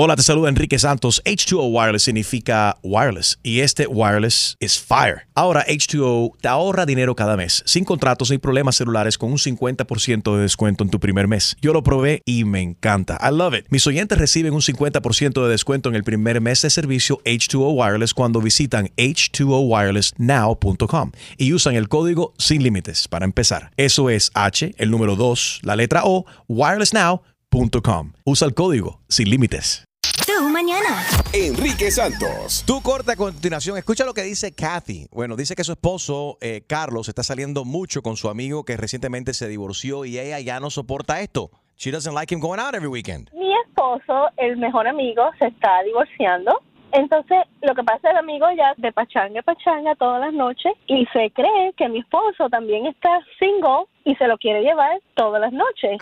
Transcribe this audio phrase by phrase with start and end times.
[0.00, 1.20] Hola, te saluda Enrique Santos.
[1.24, 5.22] H2O Wireless significa wireless y este wireless es fire.
[5.34, 10.36] Ahora H2O te ahorra dinero cada mes, sin contratos ni problemas celulares con un 50%
[10.36, 11.56] de descuento en tu primer mes.
[11.60, 13.18] Yo lo probé y me encanta.
[13.20, 13.66] I love it.
[13.70, 18.14] Mis oyentes reciben un 50% de descuento en el primer mes de servicio H2O Wireless
[18.14, 23.72] cuando visitan h2owirelessnow.com y usan el código sin límites para empezar.
[23.76, 28.12] Eso es H, el número 2, la letra O, wirelessnow.com.
[28.22, 29.87] Usa el código sin límites.
[30.26, 31.04] Tu mañana.
[31.32, 32.64] Enrique Santos.
[32.66, 33.76] Tu corte a continuación.
[33.76, 35.06] Escucha lo que dice Kathy.
[35.10, 39.34] Bueno, dice que su esposo, eh, Carlos, está saliendo mucho con su amigo que recientemente
[39.34, 41.50] se divorció y ella ya no soporta esto.
[41.76, 43.30] She doesn't like him going out every weekend.
[43.34, 46.62] Mi esposo, el mejor amigo, se está divorciando.
[46.92, 50.32] Entonces, lo que pasa es que el amigo ya de pachanga a pachanga todas las
[50.32, 55.00] noches y se cree que mi esposo también está single y se lo quiere llevar
[55.14, 55.98] todas las noches.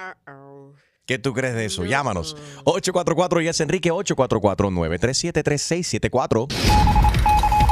[1.06, 1.84] ¿Qué tú crees de eso?
[1.84, 2.36] Llámanos.
[2.64, 6.48] 844 y es Enrique 844-937-3674.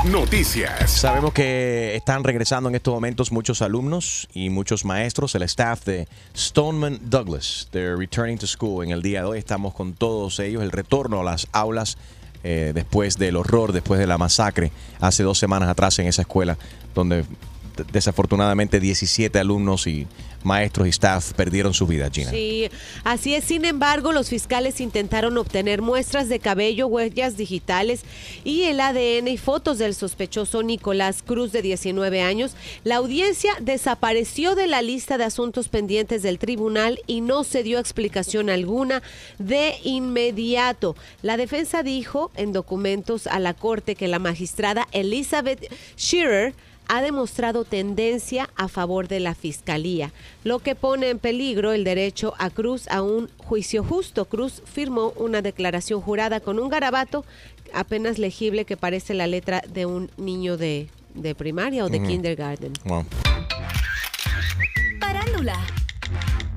[0.05, 0.88] Noticias.
[0.88, 6.07] Sabemos que están regresando en estos momentos muchos alumnos y muchos maestros, el staff de
[6.37, 7.66] Stoneman Douglas.
[7.73, 8.85] They're returning to school.
[8.85, 11.98] En el día de hoy estamos con todos ellos, el retorno a las aulas
[12.45, 16.57] eh, después del horror, después de la masacre hace dos semanas atrás en esa escuela
[16.95, 17.24] donde
[17.93, 20.07] desafortunadamente 17 alumnos y
[20.45, 22.30] maestros y staff perdieron su vida, Gina.
[22.30, 22.68] Sí,
[23.04, 23.45] así es.
[23.45, 28.02] Sin embargo, los fiscales intentaron obtener muestras de cabello, huellas digitales
[28.45, 32.56] y el ADN y fotos del sospechoso Nicolás Cruz, de 19 años.
[32.84, 37.79] La audiencia desapareció de la lista de asuntos pendientes del tribunal y no se dio
[37.79, 39.02] explicación alguna
[39.38, 40.96] de inmediato.
[41.23, 46.54] La defensa dijo en documentos a la corte que la magistrada Elizabeth Shearer
[46.88, 52.35] ha demostrado tendencia a favor de la fiscalía, lo que pone en peligro el derecho
[52.38, 54.24] a Cruz a un juicio justo.
[54.26, 57.24] Cruz firmó una declaración jurada con un garabato
[57.73, 62.73] apenas legible que parece la letra de un niño de, de primaria o de kindergarten.
[62.85, 63.07] Bueno.
[65.00, 65.58] Parándula.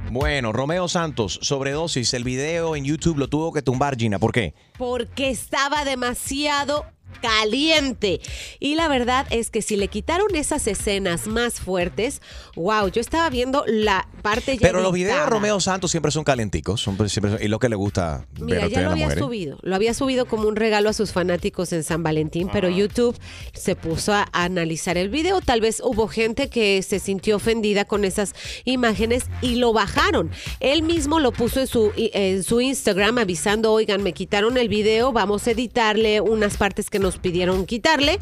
[0.10, 4.20] Bueno, Romeo Santos, sobredosis, el video en YouTube lo tuvo que tumbar, Gina.
[4.20, 4.54] ¿Por qué?
[4.78, 6.86] porque estaba demasiado
[7.22, 8.22] caliente.
[8.60, 12.22] Y la verdad es que si le quitaron esas escenas más fuertes,
[12.56, 15.26] wow, yo estaba viendo la parte ya Pero los videos de.
[15.26, 18.82] Romeo Santos siempre son calenticos, son siempre, y lo que le gusta ver Mira, ya
[18.82, 19.24] lo las había mujeres.
[19.24, 19.58] subido.
[19.62, 23.18] Lo había subido como un regalo a sus fanáticos en San Valentín, pero YouTube
[23.54, 25.42] se puso a analizar el video.
[25.42, 28.34] Tal vez hubo gente que se sintió ofendida con esas
[28.66, 30.32] imágenes y lo bajaron.
[30.60, 35.12] Él mismo lo puso en su, en su Instagram avisando, oigan, me quitaron el video,
[35.12, 38.20] vamos a editarle unas partes que nos pidieron quitarle,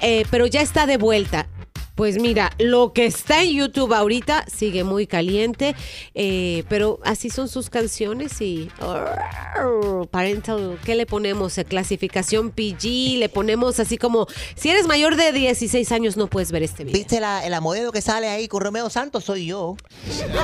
[0.00, 1.48] eh, pero ya está de vuelta.
[1.98, 5.74] Pues mira, lo que está en YouTube ahorita sigue muy caliente,
[6.14, 8.70] eh, pero así son sus canciones y
[10.12, 11.58] parental, ¿qué le ponemos?
[11.58, 16.52] Eh, Clasificación PG, le ponemos así como, si eres mayor de 16 años no puedes
[16.52, 16.96] ver este video.
[16.96, 19.24] ¿Viste la, la modelo que sale ahí con Romeo Santos?
[19.24, 19.76] Soy yo.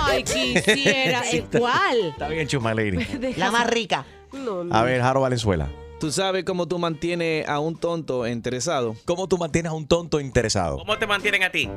[0.03, 1.99] Ay, quisiera, ¿el cuál?
[2.09, 2.99] Está bien, Chuma Lady.
[3.37, 4.05] La más rica.
[4.33, 4.75] No, no.
[4.75, 5.69] A ver, Jaro Valenzuela.
[6.05, 8.95] ¿Tú sabes cómo tú mantienes a un tonto interesado?
[9.07, 10.77] ¿Cómo tú mantienes a un tonto interesado?
[10.77, 11.67] ¿Cómo te mantienen a ti?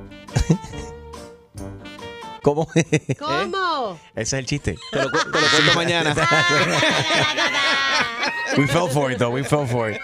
[2.44, 2.68] ¿Cómo?
[3.20, 3.98] ¿Cómo?
[4.16, 4.78] Ese es el chiste.
[4.92, 6.14] Te lo, cu- te lo cuento mañana.
[8.58, 9.32] We fell for it, though.
[9.34, 9.98] We fell for it.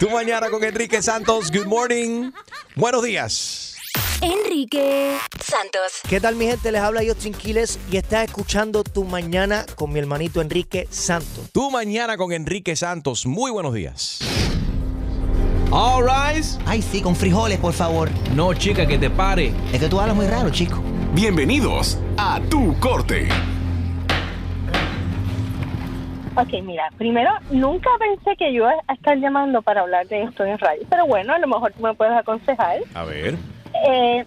[0.00, 1.50] Tu mañana con Enrique Santos.
[1.50, 2.30] Good morning.
[2.76, 3.65] Buenos días.
[4.22, 6.00] Enrique Santos.
[6.08, 6.72] ¿Qué tal mi gente?
[6.72, 11.50] Les habla Justin Quiles y estás escuchando Tu Mañana con mi hermanito Enrique Santos.
[11.52, 13.26] Tu mañana con Enrique Santos.
[13.26, 14.20] Muy buenos días.
[15.70, 16.58] All rise.
[16.64, 18.08] Ay, sí, con frijoles, por favor.
[18.34, 19.52] No, chica, que te pare.
[19.72, 20.80] Es que tú hablas muy raro, chico.
[21.12, 23.28] Bienvenidos a Tu Corte.
[26.36, 30.44] Ok, mira, primero, nunca pensé que yo iba a estar llamando para hablar de esto
[30.44, 32.80] en radio, pero bueno, a lo mejor tú me puedes aconsejar.
[32.94, 33.36] A ver.
[33.84, 34.24] Eh,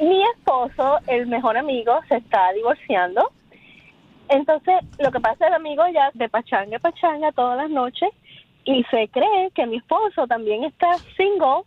[0.00, 3.30] mi esposo, el mejor amigo, se está divorciando.
[4.28, 7.70] Entonces, lo que pasa es que el amigo ya de pachanga a pachanga todas las
[7.70, 8.10] noches
[8.64, 11.62] y se cree que mi esposo también está single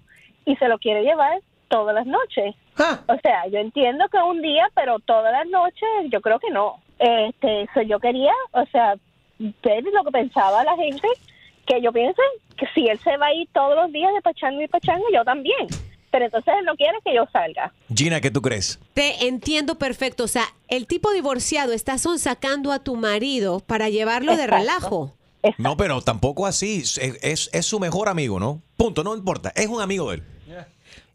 [0.45, 2.55] y se lo quiere llevar todas las noches.
[2.77, 6.49] Ah, O sea, yo entiendo que un día, pero todas las noches yo creo que
[6.51, 6.77] no.
[6.99, 8.95] Este, yo quería, o sea,
[9.39, 11.07] ver lo que pensaba la gente,
[11.65, 12.21] que yo pienso
[12.57, 15.23] que si él se va a ir todos los días de pachanga y pachanga, yo
[15.23, 15.67] también.
[16.15, 17.73] Pero entonces él no quiere que yo salga.
[17.93, 18.79] Gina, ¿qué tú crees?
[18.93, 20.23] Te entiendo perfecto.
[20.23, 24.57] O sea, el tipo divorciado está sonsacando a tu marido para llevarlo de Exacto.
[24.61, 25.15] relajo.
[25.57, 26.77] No, pero tampoco así.
[26.83, 28.61] Es, es- es su mejor amigo, ¿no?
[28.77, 29.51] Punto, no importa.
[29.57, 30.23] Es un amigo de él.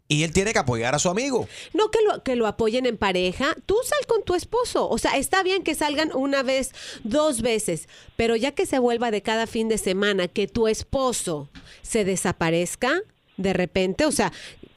[0.07, 1.47] Y él tiene que apoyar a su amigo.
[1.73, 3.55] No que lo, que lo apoyen en pareja.
[3.65, 4.87] Tú sal con tu esposo.
[4.87, 6.73] O sea, está bien que salgan una vez,
[7.03, 11.49] dos veces, pero ya que se vuelva de cada fin de semana, que tu esposo
[11.81, 13.01] se desaparezca
[13.37, 14.31] de repente, o sea,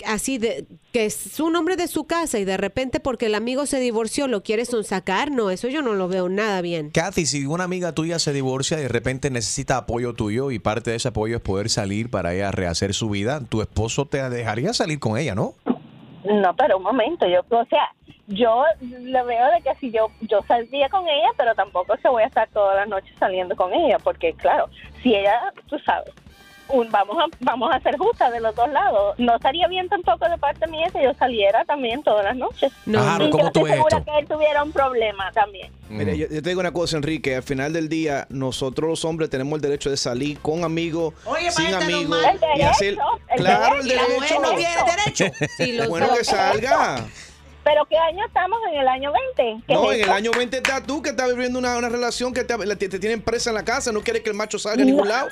[0.06, 3.66] así de que es un hombre de su casa y de repente porque el amigo
[3.66, 6.90] se divorció lo quieres sacar, no, eso yo no lo veo nada bien.
[6.90, 10.90] Kathy, si una amiga tuya se divorcia y de repente necesita apoyo tuyo y parte
[10.90, 14.72] de ese apoyo es poder salir para ella rehacer su vida, tu esposo te dejaría
[14.72, 15.54] salir con ella, ¿no?
[16.24, 17.92] No, pero un momento, yo, o sea,
[18.28, 22.22] yo le veo de que si yo yo saldría con ella, pero tampoco se voy
[22.22, 24.68] a estar todas las noches saliendo con ella, porque claro,
[25.02, 26.14] si ella, tú sabes,
[26.68, 29.14] un- vamos a vamos a ser justas de los dos lados.
[29.18, 32.72] No estaría bien tampoco de parte mía que yo saliera también todas las noches.
[32.86, 34.12] No, Claro, y ¿cómo yo tú estoy ves segura esto?
[34.12, 35.70] que él tuviera un problema también.
[35.88, 37.36] Mire, yo, yo te digo una cosa, Enrique.
[37.36, 41.50] Al final del día, nosotros los hombres tenemos el derecho de salir con amigos, Oye,
[41.50, 42.18] sin maestra, no amigos.
[42.24, 42.88] El y derecho, hacer,
[43.30, 44.06] el claro, el derecho.
[44.08, 44.34] derecho.
[44.34, 45.46] La mujer no tiene derecho.
[45.58, 47.04] Sí, los Bueno, que salga.
[47.64, 48.58] Pero ¿qué año estamos?
[48.70, 49.64] En el año 20.
[49.66, 52.34] ¿Qué No, es en el año 20 estás tú que estás viviendo una, una relación
[52.34, 54.82] que te, te, te tienen presa en la casa, no quieres que el macho salga
[54.82, 55.28] a ningún lado.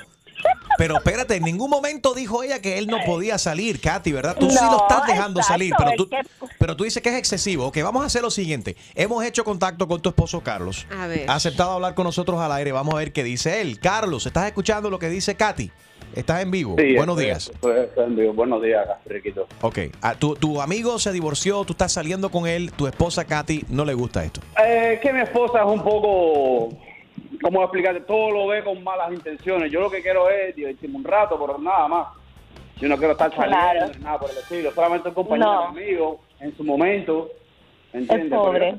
[0.77, 4.35] Pero espérate, en ningún momento dijo ella que él no podía salir, Katy, ¿verdad?
[4.39, 6.21] Tú sí lo estás dejando exacto, salir, pero tú, que-
[6.57, 7.67] pero tú dices que es excesivo.
[7.67, 8.75] Ok, vamos a hacer lo siguiente.
[8.95, 10.87] Hemos hecho contacto con tu esposo Carlos.
[10.97, 11.29] A ver.
[11.29, 12.71] Ha aceptado hablar con nosotros al aire.
[12.71, 13.79] Vamos a ver qué dice él.
[13.79, 15.71] Carlos, ¿estás escuchando lo que dice Katy?
[16.15, 16.75] Estás en vivo.
[16.77, 17.51] Sí, Buenos estoy- días.
[17.53, 18.33] estoy- estoy en vivo.
[18.33, 19.47] Buenos días, Riquito.
[19.61, 23.65] Ok, ah, tu, tu amigo se divorció, tú estás saliendo con él, tu esposa Katy
[23.69, 24.39] no le gusta esto.
[24.63, 26.69] Eh, que mi esposa es un poco,
[27.43, 28.01] ¿cómo explicarte?
[28.01, 29.71] Todo lo ve con malas intenciones.
[29.71, 32.07] Yo lo que quiero es divertirme un rato, pero nada más.
[32.79, 33.91] Yo no quiero estar saliendo, Claro.
[33.95, 34.73] ni nada por el estilo.
[34.73, 35.63] Solamente un compañero No.
[35.67, 37.29] amigo en su momento.
[37.93, 38.29] ¿Entiendes?
[38.29, 38.75] Pero pobre.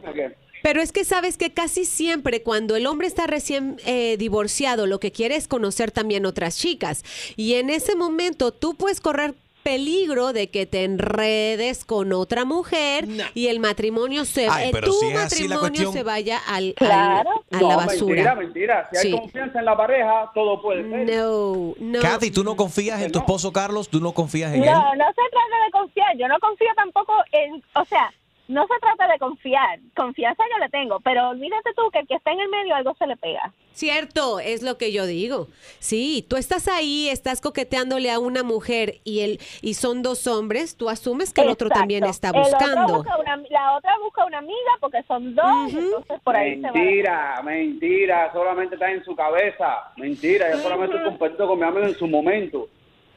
[0.63, 4.99] Pero es que sabes que casi siempre cuando el hombre está recién eh, divorciado, lo
[4.99, 7.05] que quiere es conocer también otras chicas.
[7.37, 9.35] Y en ese momento tú puedes correr
[9.65, 14.87] peligro de que te enredes con otra mujer y el matrimonio se Ay, eh, pero
[14.89, 18.07] tu si matrimonio cuestión- se vaya al, a la basura.
[18.15, 18.89] mentira, mentira.
[18.93, 21.17] Si hay confianza en la pareja, todo puede ser.
[21.17, 22.01] No, no.
[22.01, 23.89] Katy, ¿tú no confías en tu esposo Carlos?
[23.89, 24.71] ¿Tú no confías en él?
[24.71, 26.17] No, no se trata de confiar.
[26.19, 28.13] Yo no confío tampoco en, o sea,
[28.49, 29.79] no se trata de confiar.
[29.97, 32.95] Confianza yo le tengo, pero olvídate tú que el que está en el medio algo
[32.99, 33.53] se le pega.
[33.73, 35.49] Cierto, es lo que yo digo.
[35.81, 40.77] Sí, tú estás ahí, estás coqueteándole a una mujer y el y son dos hombres,
[40.77, 42.99] tú asumes que el otro también está buscando.
[42.99, 46.73] busca una- la otra busca una amiga porque son dos, entonces por ahí se va.
[46.73, 49.91] Mentira, mentira, solamente está en su cabeza.
[49.97, 52.69] Mentira, yo solamente comparto con mi amigo en su momento.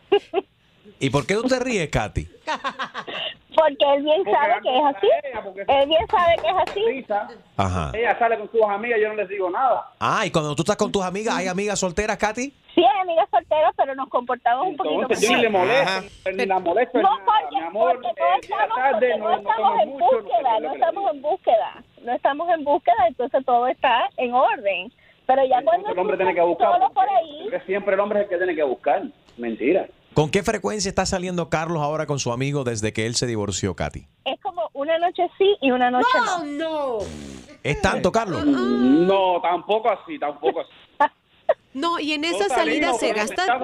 [0.99, 2.27] ¿Y por qué tú te ríes, Katy?
[3.55, 5.07] Porque él bien Porque sabe que es así.
[5.23, 6.85] ella, Él bien sabe que es así.
[6.85, 7.27] Risa.
[7.57, 7.91] Ajá.
[7.95, 9.89] Ella sale con sus amigas, yo no les digo nada.
[9.99, 12.53] Ah, y cuando tú estás con tus amigas, ¿hay amigas solteras, Katy?
[12.75, 16.45] Sí, hay amigas solteras, pero nos comportamos un poquito Entonces yo ni le molesto, ni
[16.45, 17.23] la molesto No, nada.
[17.25, 20.59] porque, Mi amor, porque eh, no estamos, tarde, porque no, no estamos en mucho, búsqueda,
[20.59, 24.91] no estamos en búsqueda, no estamos en búsqueda, entonces todo está en orden.
[25.25, 26.73] Pero ya Entonces cuando el hombre tiene que buscar.
[26.73, 29.01] solo por ahí, porque siempre el hombre es el que tiene que buscar.
[29.37, 29.87] Mentira.
[30.17, 33.75] ¿Con qué frecuencia está saliendo Carlos ahora con su amigo desde que él se divorció,
[33.75, 34.07] Katy?
[34.25, 36.43] es como una noche sí y una noche no.
[36.43, 36.97] no.
[37.63, 38.43] ¿Es tanto, Carlos?
[38.43, 40.71] No, tampoco así, tampoco así.
[41.75, 42.55] No, y en No esa salimos,
[42.89, 43.57] salida se gasta a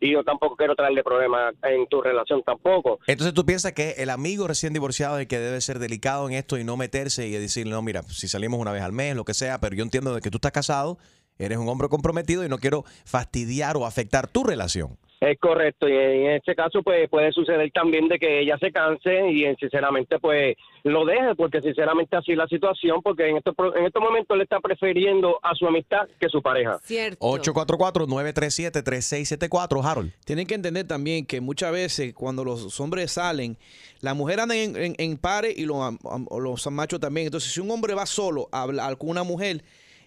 [0.00, 2.98] y yo tampoco quiero traerle problemas en tu relación tampoco.
[3.06, 6.34] Entonces tú piensas que el amigo recién divorciado es el que debe ser delicado en
[6.34, 9.24] esto y no meterse y decirle, no, mira, si salimos una vez al mes, lo
[9.24, 10.98] que sea, pero yo entiendo de que tú estás casado,
[11.38, 14.96] eres un hombre comprometido y no quiero fastidiar o afectar tu relación.
[15.20, 19.30] Es correcto, y en este caso pues puede suceder también de que ella se canse
[19.30, 23.54] y eh, sinceramente pues lo deje, porque sinceramente así es la situación, porque en estos,
[23.54, 26.78] pro- en estos momentos le está prefiriendo a su amistad que su pareja.
[26.82, 27.24] Cierto.
[27.26, 30.12] 844-937-3674, Harold.
[30.24, 33.56] Tienen que entender también que muchas veces cuando los hombres salen,
[34.00, 35.94] la mujer anda en, en, en pares y los,
[36.30, 37.26] los machos también.
[37.28, 39.62] Entonces, si un hombre va solo a hablar con una mujer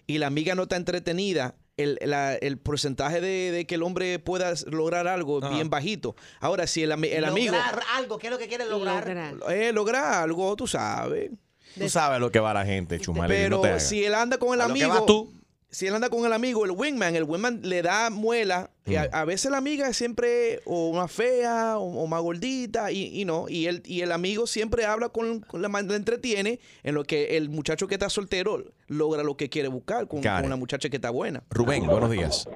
[0.08, 4.18] y la amiga no está entretenida, el, la- el porcentaje de, de que el hombre
[4.18, 6.16] pueda lograr algo es bien bajito.
[6.40, 9.08] Ahora, si el, el amigo Lograr algo, ¿qué es lo que quiere lograr?
[9.48, 11.30] eh, logra algo, tú sabes.
[11.78, 13.88] Tú sabes lo que va la gente, Chumaleri, Pero no te hagas.
[13.88, 15.32] si él anda con el A lo que amigo, vas tú.
[15.70, 18.70] Si él anda con el amigo, el wingman, el wingman le da muela.
[18.86, 18.96] y Mm.
[19.12, 23.20] a, a veces la amiga es siempre o más fea o, o más gordita y,
[23.20, 23.46] y no.
[23.48, 27.36] Y el, y el amigo siempre habla con, con la, la entretiene en lo que
[27.36, 31.10] el muchacho que está soltero logra lo que quiere buscar con, una muchacha que está
[31.10, 31.42] buena.
[31.50, 32.48] Rubén, buenos días.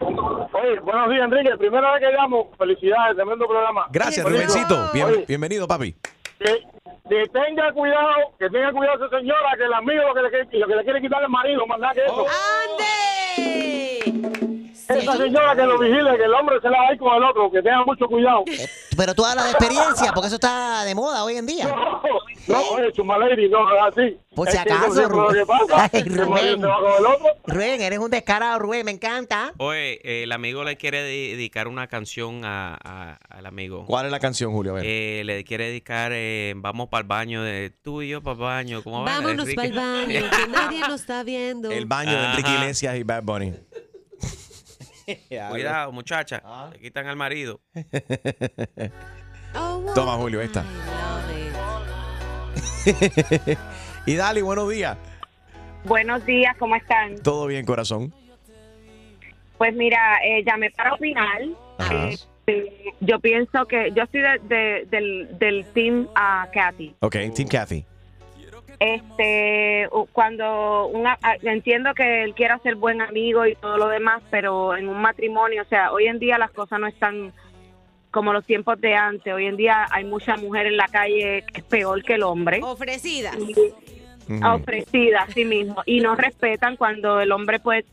[0.00, 1.50] Oye, buenos días, Enrique.
[1.58, 3.86] Primera vez que llamo, felicidades, tremendo programa.
[3.92, 4.90] Gracias, Rubencito.
[4.92, 5.94] Bien- bienvenido, papi.
[6.38, 6.62] Que,
[7.08, 10.66] que tenga cuidado, que tenga cuidado esa señora, que el amigo lo que le, lo
[10.66, 12.26] que le quiere quitar el marido, más nada que eso.
[14.88, 17.22] Esa señora que lo vigile, que el hombre se la va a ir con el
[17.24, 18.44] otro, que tenga mucho cuidado.
[18.96, 21.66] Pero tú hablas de experiencia, porque eso está de moda hoy en día.
[22.48, 24.16] No, oye, Chumaleri, no es así.
[24.34, 25.46] Por si Es que acaso, lo que Rubén.
[25.46, 26.02] pasa, Ay,
[27.46, 27.80] Rubén.
[27.80, 29.52] eres un descarado, Rubén, me encanta.
[29.58, 33.84] Oye, eh, el amigo le quiere de- dedicar una canción a- a- al amigo.
[33.86, 34.72] ¿Cuál es la canción, Julio?
[34.72, 34.84] A ver.
[34.86, 38.40] Eh, le quiere dedicar eh, Vamos para el baño de tú y yo para el
[38.40, 38.82] baño.
[38.82, 39.04] ¿Cómo?
[39.04, 39.54] Vámonos Enrique?
[39.56, 41.70] para el baño, que nadie nos está viendo.
[41.70, 42.50] El baño de Enrique.
[42.50, 43.54] Iglesias y Bad Bunny.
[45.50, 46.42] Cuidado, muchacha.
[46.44, 46.70] Ah.
[46.72, 47.60] Le quitan al marido.
[49.94, 50.64] Toma, Julio, esta.
[54.06, 54.96] y Dali, buenos días.
[55.84, 57.16] Buenos días, ¿cómo están?
[57.22, 58.12] ¿Todo bien, corazón?
[59.58, 61.40] Pues mira, eh, llamé para opinar.
[62.48, 66.94] Eh, yo pienso que yo soy de- de- del, del team a Kathy.
[67.00, 67.84] Ok, Team Kathy.
[68.78, 74.76] Este, cuando una, entiendo que él quiera ser buen amigo y todo lo demás, pero
[74.76, 77.32] en un matrimonio, o sea, hoy en día las cosas no están
[78.10, 79.32] como los tiempos de antes.
[79.32, 82.60] Hoy en día hay mucha mujer en la calle que es peor que el hombre.
[82.62, 83.36] Ofrecidas.
[84.28, 87.84] Ofrecida a sí mismo y no respetan cuando el hombre puede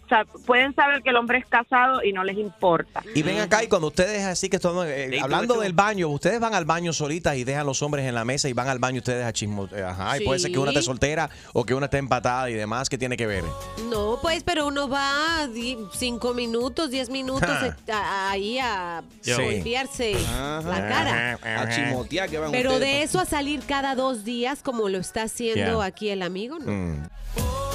[0.46, 3.04] pueden saber que el hombre es casado y no les importa.
[3.16, 6.40] Y ven acá, y cuando ustedes así que están eh, Sí, hablando del baño, ustedes
[6.40, 9.00] van al baño solitas y dejan los hombres en la mesa y van al baño
[9.00, 9.68] ustedes a chismo.
[9.74, 12.54] eh, Ajá, y puede ser que una esté soltera o que una esté empatada y
[12.54, 13.44] demás, ¿qué tiene que ver?
[13.90, 15.48] No, pues, pero uno va
[15.94, 17.68] cinco minutos, diez minutos Ja.
[17.68, 19.32] eh, a- ahí a Sí.
[19.34, 21.40] golpearse la cara.
[21.62, 22.92] A chimotear que van Pero ustedes.
[22.98, 25.86] de eso a salir cada dos días, como lo está haciendo Yeah.
[25.86, 26.72] aquí el amigo, no.
[26.72, 27.04] Mm.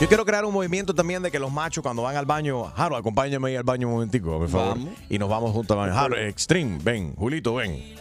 [0.01, 2.97] Yo quiero crear un movimiento también de que los machos cuando van al baño, Jaro,
[2.97, 4.79] acompáñame ahí al baño un momentico, por favor.
[4.79, 4.95] Vamos.
[5.11, 5.95] Y nos vamos juntos al baño.
[5.95, 7.15] Jaro, Extreme, ven.
[7.17, 7.97] Julito, ven.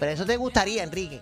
[0.00, 1.20] Pero eso te gustaría, Enrique.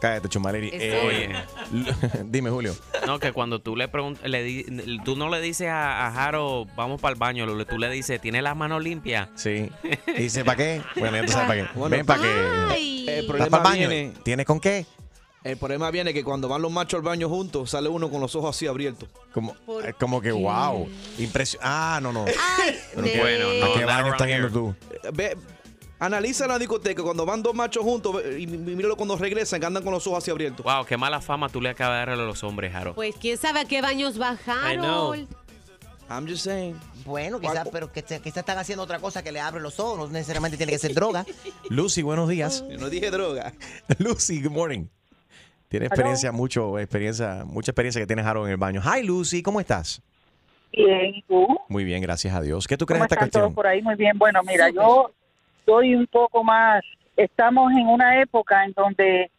[0.00, 0.68] Cállate, Chumaleri.
[0.68, 1.30] Oye.
[2.26, 2.74] dime, Julio.
[3.06, 4.64] No, que cuando tú le preguntas, le
[5.04, 8.18] tú no le dices a, a Jaro, vamos para el baño, lo- tú le dices,
[8.20, 9.28] ¿tiene las manos limpias?
[9.34, 9.70] Sí.
[10.06, 10.82] Y dice, ¿para qué?
[10.96, 11.68] Bueno, ya tú sabes para qué.
[11.78, 12.28] Bueno, ven para qué.
[12.78, 13.88] El ¿Estás problema para el baño?
[13.90, 14.86] viene, ¿Tienes con qué?
[15.44, 18.34] El problema viene que cuando van los machos al baño juntos, sale uno con los
[18.34, 19.08] ojos así abiertos.
[19.32, 20.32] Como, ¿Por eh, como que, qué?
[20.34, 20.88] wow.
[21.18, 21.62] Impresión.
[21.64, 22.24] Ah, no, no.
[22.26, 24.52] Ay, Pero qué- Bueno, ¿A no, qué not baño around estás yendo here.
[24.52, 24.74] tú?
[25.14, 25.36] Ve,
[25.98, 29.66] analiza la discoteca cuando van dos machos juntos ve, y, y míralo cuando regresan que
[29.66, 30.64] andan con los ojos así abiertos.
[30.64, 32.94] Wow, qué mala fama tú le acabas de dar a los hombres, Jaro.
[32.94, 34.20] Pues quién sabe a qué baños I know.
[34.28, 35.28] bajaron.
[36.10, 36.78] I'm just saying.
[37.06, 40.06] Bueno, quizás, pero que quizás están haciendo otra cosa que le abre los ojos, no
[40.08, 41.24] necesariamente tiene que ser droga.
[41.70, 42.62] Lucy, buenos días.
[42.70, 43.54] Yo no dije droga.
[43.98, 44.86] Lucy, good morning.
[45.70, 48.80] Tiene experiencia, mucho, experiencia, mucha experiencia que tiene Jaro en el baño.
[48.82, 50.02] Hi, Lucy, ¿cómo estás?
[50.72, 51.46] Bien, ¿y tú?
[51.68, 52.66] Muy bien, gracias a Dios.
[52.66, 53.54] ¿Qué tú crees ¿Cómo de esta están todos cuestión?
[53.54, 53.80] por ahí?
[53.80, 54.18] Muy bien.
[54.18, 55.12] Bueno, mira, yo
[55.64, 56.82] soy un poco más...
[57.16, 59.30] Estamos en una época en donde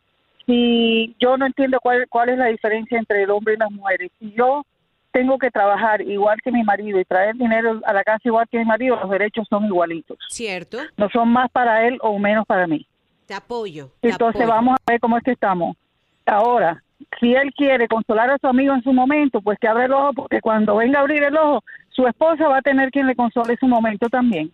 [0.45, 4.09] si yo no entiendo cuál, cuál es la diferencia entre el hombre y las mujeres.
[4.17, 4.65] Si yo
[5.11, 8.57] tengo que trabajar igual que mi marido y traer dinero a la casa igual que
[8.57, 10.17] mi marido, los derechos son igualitos.
[10.29, 10.77] Cierto.
[10.95, 12.87] No son más para él o menos para mí.
[13.25, 13.91] Te apoyo.
[13.99, 14.55] te Entonces apoyo.
[14.55, 15.75] vamos a ver cómo es que estamos.
[16.25, 16.83] Ahora,
[17.19, 20.13] si él quiere consolar a su amigo en su momento, pues que abra el ojo,
[20.13, 23.53] porque cuando venga a abrir el ojo, su esposa va a tener quien le console
[23.53, 24.51] en su momento también.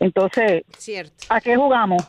[0.00, 1.26] Entonces, Cierto.
[1.28, 2.02] ¿a qué jugamos?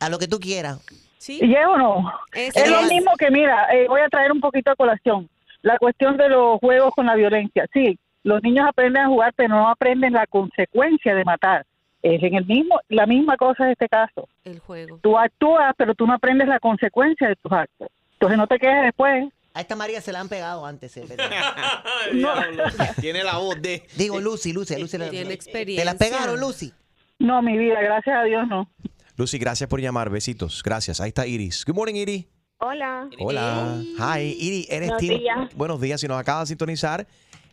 [0.00, 0.84] A lo que tú quieras.
[1.18, 1.38] Sí.
[1.42, 2.12] ¿Y es o no?
[2.32, 5.28] Es- Es lo mismo que, mira, eh, voy a traer un poquito a colación.
[5.62, 7.66] La cuestión de los juegos con la violencia.
[7.72, 11.66] Sí, los niños aprenden a jugar, pero no aprenden la consecuencia de matar.
[12.02, 14.28] Es en el mismo, la misma cosa en este caso.
[14.44, 14.98] El juego.
[15.02, 17.88] Tú actúas, pero tú no aprendes la consecuencia de tus actos.
[18.12, 19.24] Entonces no te quejes después.
[19.54, 20.96] A esta María se la han pegado antes.
[20.96, 21.30] eh, ¿verdad?
[23.00, 23.82] Tiene la voz de.
[23.96, 24.98] Digo, Lucy, Lucy, Lucy.
[24.98, 25.84] la- Tiene ¿Te experiencia.
[25.84, 26.72] la pegaron, Lucy?
[27.18, 28.70] No, mi vida, gracias a Dios no.
[29.16, 30.10] Lucy, gracias por llamar.
[30.10, 30.62] Besitos.
[30.62, 31.00] Gracias.
[31.00, 31.64] Ahí está Iris.
[31.66, 32.26] Good morning, Iris.
[32.58, 33.08] Hola.
[33.18, 33.82] Hola.
[33.98, 34.70] Hi, Iris.
[34.70, 35.54] Eres Buenos team- días.
[35.56, 36.00] Buenos días.
[36.00, 37.06] Si nos acaba de sintonizar,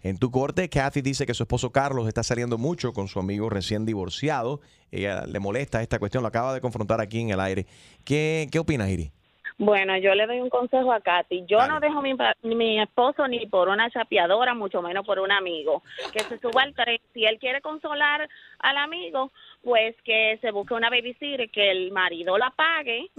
[0.05, 3.50] en tu corte, Kathy dice que su esposo Carlos está saliendo mucho con su amigo
[3.50, 4.62] recién divorciado.
[4.91, 6.21] Ella le molesta esta cuestión.
[6.21, 7.65] Lo acaba de confrontar aquí en el aire.
[8.03, 9.12] ¿Qué, qué opinas, Iris?
[9.57, 11.45] Bueno, yo le doy un consejo a Katy.
[11.47, 15.31] Yo no dejo mi, pa- mi esposo ni por una chapeadora, mucho menos por un
[15.31, 15.81] amigo.
[16.12, 17.00] Que se suba al tren.
[17.13, 18.27] Si él quiere consolar
[18.59, 19.31] al amigo,
[19.63, 23.09] pues que se busque una babysitter, que el marido la pague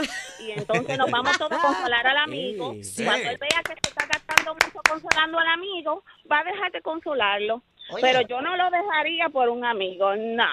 [0.41, 2.75] y entonces nos vamos todos a consolar al amigo.
[2.83, 3.05] Sí.
[3.05, 6.83] Cuando él vea que se está gastando mucho consolando al amigo, va a dejar de
[6.83, 7.63] consolarlo.
[7.91, 8.03] Oye.
[8.03, 10.45] Pero yo no lo dejaría por un amigo, no.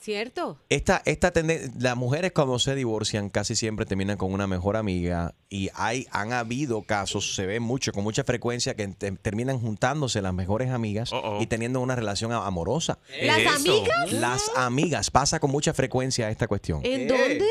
[0.00, 0.58] ¿Cierto?
[0.68, 5.34] Esta, esta tenden- las mujeres cuando se divorcian casi siempre terminan con una mejor amiga
[5.48, 10.20] y hay, han habido casos, se ve mucho, con mucha frecuencia que te- terminan juntándose
[10.20, 11.10] las mejores amigas
[11.40, 12.98] y teniendo una relación amorosa.
[13.22, 13.50] ¿Las Eso.
[13.50, 14.12] amigas?
[14.12, 16.80] Las amigas, pasa con mucha frecuencia esta cuestión.
[16.84, 17.46] ¿En dónde?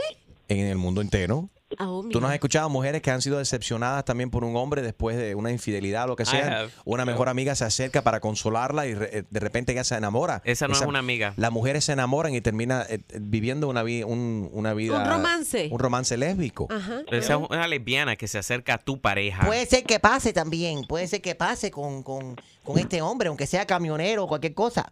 [0.50, 1.50] En el mundo entero.
[1.80, 4.82] Ah, oh, Tú no has escuchado mujeres que han sido decepcionadas también por un hombre
[4.82, 6.68] después de una infidelidad o lo que sea.
[6.86, 10.42] Una mejor amiga se acerca para consolarla y re- eh, de repente ella se enamora.
[10.46, 11.34] Esa no es una amiga.
[11.38, 14.98] Las mujeres se enamoran y terminan eh, eh, viviendo una, vi- un- una vida.
[15.04, 15.68] Un romance.
[15.72, 16.68] Un romance lésbico.
[16.70, 17.02] Ajá.
[17.12, 19.46] Esa es una lesbiana que se acerca a tu pareja.
[19.46, 23.48] Puede ser que pase también, puede ser que pase con, con, con este hombre, aunque
[23.48, 24.92] sea camionero o cualquier cosa.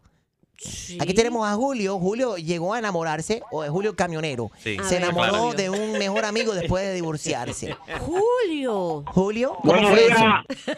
[1.00, 2.00] Aquí tenemos a Julio.
[2.00, 4.52] Julio llegó a enamorarse, o es Julio el camionero.
[4.64, 4.78] Sí.
[4.84, 7.76] Se ver, enamoró de un mejor amigo después de divorciarse.
[8.02, 9.04] Julio.
[9.08, 10.18] Julio, ¿cómo Buenos fue días.
[10.50, 10.72] eso?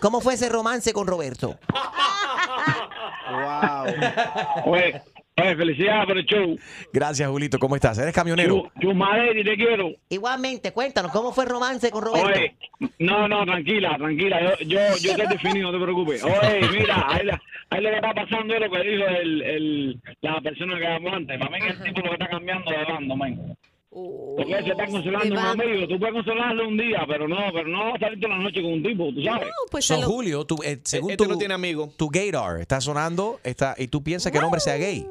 [0.00, 1.58] ¿Cómo fue ese romance con Roberto?
[4.66, 5.02] Oye,
[5.40, 6.56] oye, felicidades por el show.
[6.92, 7.58] Gracias, Julito.
[7.58, 7.98] ¿Cómo estás?
[7.98, 8.54] ¿Eres camionero?
[8.56, 9.90] Chu- Chumaderi, te quiero.
[10.08, 12.28] Igualmente, cuéntanos, ¿cómo fue el romance con Roberto?
[12.28, 12.54] Oye,
[12.98, 14.40] no, no, tranquila, tranquila.
[14.60, 16.22] Yo, yo, yo te definido, no te preocupes.
[16.24, 20.40] Oye, mira, ahí, la- ahí le está pasando es lo que dijo el, el, la
[20.40, 21.38] persona que llamó antes.
[21.38, 23.56] Para mí que el tipo lo que está cambiando de bando, man.
[23.90, 25.88] Porque él se está consolando un amigo.
[25.88, 28.62] Tú puedes consolarlo un día, pero no, pero no vas a salir toda la noche
[28.62, 29.48] con un tipo, tú sabes.
[29.70, 31.90] pues So, Julio, tú, eh, según Este tu, no tiene amigo.
[31.96, 35.06] tu gaydar está sonando está, y tú piensas que el hombre sea gay.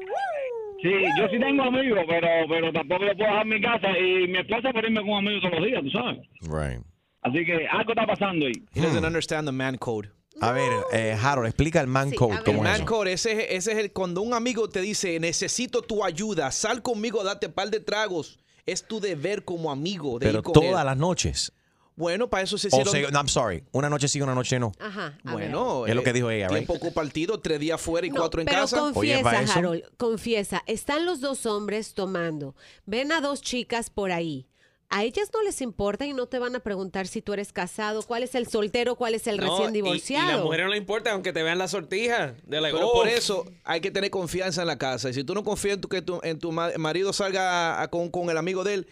[0.82, 4.28] Sí, yo sí tengo amigos, pero, pero tampoco le puedo dejar en mi casa y
[4.28, 6.18] mi esposa por irme con amigos todos los días, tú sabes.
[6.42, 6.82] Right.
[7.22, 8.52] Así que algo está pasando ahí.
[8.74, 10.08] He doesn't understand the man code.
[10.40, 12.36] A ver, eh, Harold, explica el man code.
[12.36, 12.84] El ¿Cómo es man eso?
[12.86, 16.80] code, ese, es- ese es el cuando un amigo te dice, necesito tu ayuda, sal
[16.80, 18.38] conmigo, date par de tragos.
[18.64, 20.86] Es tu deber como amigo de Pero ir con todas él.
[20.86, 21.52] las noches.
[21.98, 22.92] Bueno, para eso se hicieron...
[22.92, 23.64] sea, no, I'm sorry.
[23.72, 24.72] Una noche sí, una noche no.
[24.78, 25.18] Ajá.
[25.24, 26.58] bueno, Es lo eh, que dijo ella, right?
[26.66, 28.78] Tiempo compartido, tres días fuera y No, cuatro en pero casa.
[28.78, 30.62] confiesa, Harold, confiesa.
[30.66, 32.54] Están los dos hombres tomando.
[32.86, 34.46] Ven a dos chicas por ahí.
[34.90, 38.02] A ellas no les importa y no te van a preguntar si tú eres casado,
[38.04, 40.28] cuál es el soltero, cuál es el No, recién divorciado.
[40.28, 42.34] Y, a la mujer no le importa, aunque te vean la sortija.
[42.46, 42.92] De la, Pero "Oh".
[42.94, 45.10] por eso hay que tener confianza en la casa.
[45.10, 47.82] Y si tú no confías en tu, que tu, en tu ma- marido salga a-
[47.82, 48.86] a- con, con el amigo de él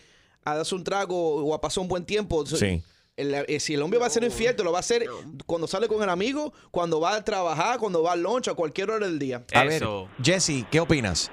[0.44, 2.44] a darse un trago o a pasar un buen tiempo.
[2.44, 2.82] Sí.
[3.16, 5.06] El- eh, si el hombre va a ser infiel, te lo va a hacer
[5.46, 8.90] cuando sale con el amigo, cuando va a trabajar, cuando va al lunch, a cualquier
[8.90, 9.42] hora del día.
[9.54, 9.82] A ver,
[10.22, 11.30] Jesse, ¿qué opinas?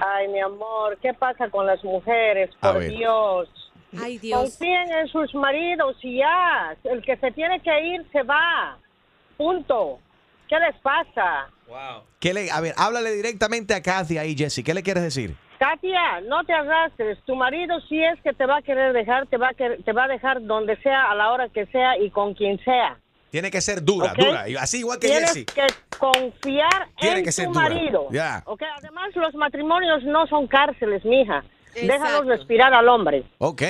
[0.00, 2.50] Ay, mi amor, ¿qué pasa con las mujeres?
[2.60, 2.90] A Por ver.
[2.90, 3.48] Dios.
[3.98, 4.38] Ay, Dios.
[4.40, 6.76] Confíen en sus maridos y ya.
[6.84, 8.78] El que se tiene que ir se va.
[9.36, 9.98] Punto.
[10.48, 11.50] ¿Qué les pasa?
[12.20, 14.62] ¿Qué le, a ver, háblale directamente a Kathy ahí, Jesse.
[14.64, 15.34] ¿Qué le quieres decir?
[15.58, 17.18] Katia, no te arrastres.
[17.26, 19.92] Tu marido si es que te va a querer dejar, te va a, querer- te
[19.92, 22.98] va a dejar donde sea, a la hora que sea y con quien sea.
[23.30, 24.46] Tiene que ser dura, dura.
[24.60, 25.46] Así igual que Tienes Jesse.
[25.46, 25.66] que
[25.98, 27.68] confiar Tiene en que ser tu dura.
[27.68, 28.08] marido.
[28.10, 28.42] Ya.
[28.46, 28.62] ¿ok?
[28.78, 31.44] Además, los matrimonios no son cárceles, mija.
[31.74, 32.30] Déjalos Exacto.
[32.30, 33.24] respirar al hombre.
[33.38, 33.62] Ok.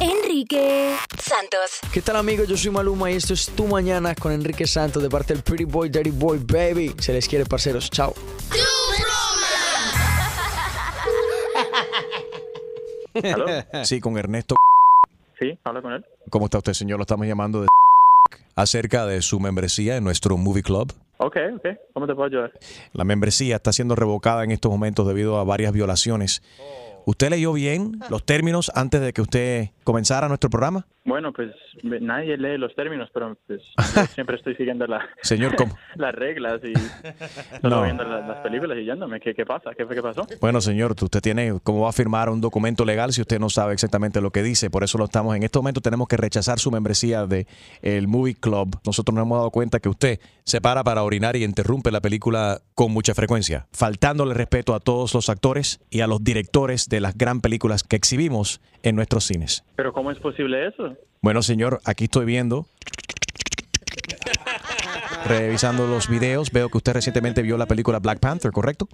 [0.00, 1.78] Enrique Santos.
[1.92, 2.48] ¿Qué tal amigos?
[2.48, 5.64] Yo soy Maluma y esto es Tu Mañana con Enrique Santos de parte del Pretty
[5.64, 6.94] Boy, Dirty Boy, Baby.
[6.98, 7.90] Se les quiere, parceros.
[7.90, 8.14] Chao.
[13.84, 14.56] Sí, con Ernesto.
[15.38, 16.04] Sí, habla con él.
[16.30, 16.98] ¿Cómo está usted, señor?
[16.98, 17.68] Lo estamos llamando de
[18.56, 20.92] acerca de su membresía en nuestro Movie Club.
[21.18, 21.66] Ok, ok.
[21.94, 22.52] ¿Cómo te puedo ayudar?
[22.92, 26.42] La membresía está siendo revocada en estos momentos debido a varias violaciones.
[27.06, 30.86] ¿Usted leyó bien los términos antes de que usted comenzara nuestro programa?
[31.08, 31.50] Bueno, pues
[31.82, 33.62] nadie lee los términos, pero pues
[33.96, 35.76] yo siempre estoy siguiendo la, Señor, ¿cómo?
[35.96, 36.72] las reglas y
[37.66, 37.82] No.
[37.82, 39.18] viendo la- las películas y yéndome.
[39.20, 39.70] ¿Qué, ¿Qué pasa?
[39.76, 40.26] ¿Qué fue que pasó?
[40.40, 43.72] Bueno, señor, usted tiene, ¿cómo va a firmar un documento legal si usted no sabe
[43.72, 44.68] exactamente lo que dice?
[44.70, 47.46] Por eso lo estamos, en este momento tenemos que rechazar su membresía de
[47.82, 48.78] el Movie Club.
[48.84, 52.60] Nosotros nos hemos dado cuenta que usted se para para orinar y interrumpe la película
[52.74, 57.16] con mucha frecuencia, faltándole respeto a todos los actores y a los directores de las
[57.16, 59.64] gran películas que exhibimos en nuestros cines.
[59.76, 60.94] ¿Pero cómo es posible eso?
[61.20, 62.66] Bueno, señor, aquí estoy viendo.
[65.26, 68.88] Revisando los videos, veo que usted recientemente vio la película Black Panther, ¿correcto?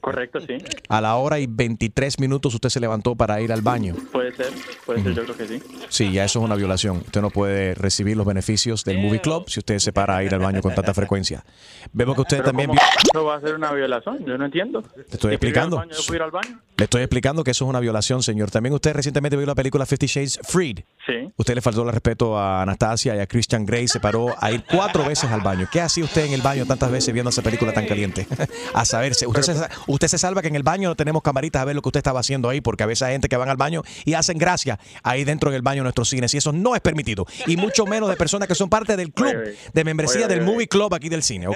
[0.00, 0.58] Correcto, sí.
[0.88, 3.94] A la hora y 23 minutos usted se levantó para ir al baño.
[4.12, 4.48] Puede ser,
[4.86, 5.62] puede ser, yo creo que sí.
[5.88, 6.98] Sí, ya eso es una violación.
[6.98, 10.34] Usted no puede recibir los beneficios del Movie Club si usted se para a ir
[10.34, 11.44] al baño con tanta frecuencia.
[11.92, 14.24] Vemos que usted Pero también ¿cómo vio- eso va a ser una violación?
[14.26, 14.82] Yo no entiendo.
[14.82, 15.76] Te estoy explicando.
[15.76, 16.60] baño, yo puedo ir al baño.
[16.76, 18.50] Le estoy explicando que eso es una violación, señor.
[18.50, 20.80] También usted recientemente vio la película Fifty Shades Freed.
[21.06, 21.30] Sí.
[21.36, 23.86] Usted le faltó el respeto a Anastasia y a Christian Grey.
[23.88, 25.68] Se paró a ir cuatro veces al baño.
[25.72, 28.26] ¿Qué hacía usted en el baño tantas veces viendo esa película tan caliente?
[28.74, 29.26] a saberse.
[29.26, 29.54] Usted, se,
[29.86, 31.98] usted se salva que en el baño no tenemos camaritas a ver lo que usted
[31.98, 34.78] estaba haciendo ahí, porque a veces hay gente que van al baño y hacen gracia
[35.02, 36.32] ahí dentro del baño de nuestros cines.
[36.34, 37.26] Y eso no es permitido.
[37.46, 39.34] Y mucho menos de personas que son parte del club
[39.72, 41.54] de membresía Oye, del oye, Movie Club aquí del cine, ¿ok?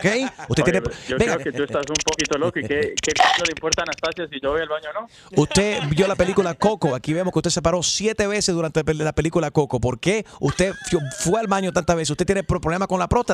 [0.48, 0.80] Usted Oye, tiene.
[1.08, 3.12] Yo Venga, creo que tú estás un poquito loco y qué, qué
[3.44, 5.42] le importa a Anastasia si yo voy al baño o no.
[5.42, 6.94] Usted vio la película Coco.
[6.94, 9.80] Aquí vemos que usted se paró siete veces durante la película Coco.
[9.80, 12.10] ¿Por qué usted fu- fue al baño tantas veces?
[12.10, 13.27] Usted tiene pro- problema con la próstata.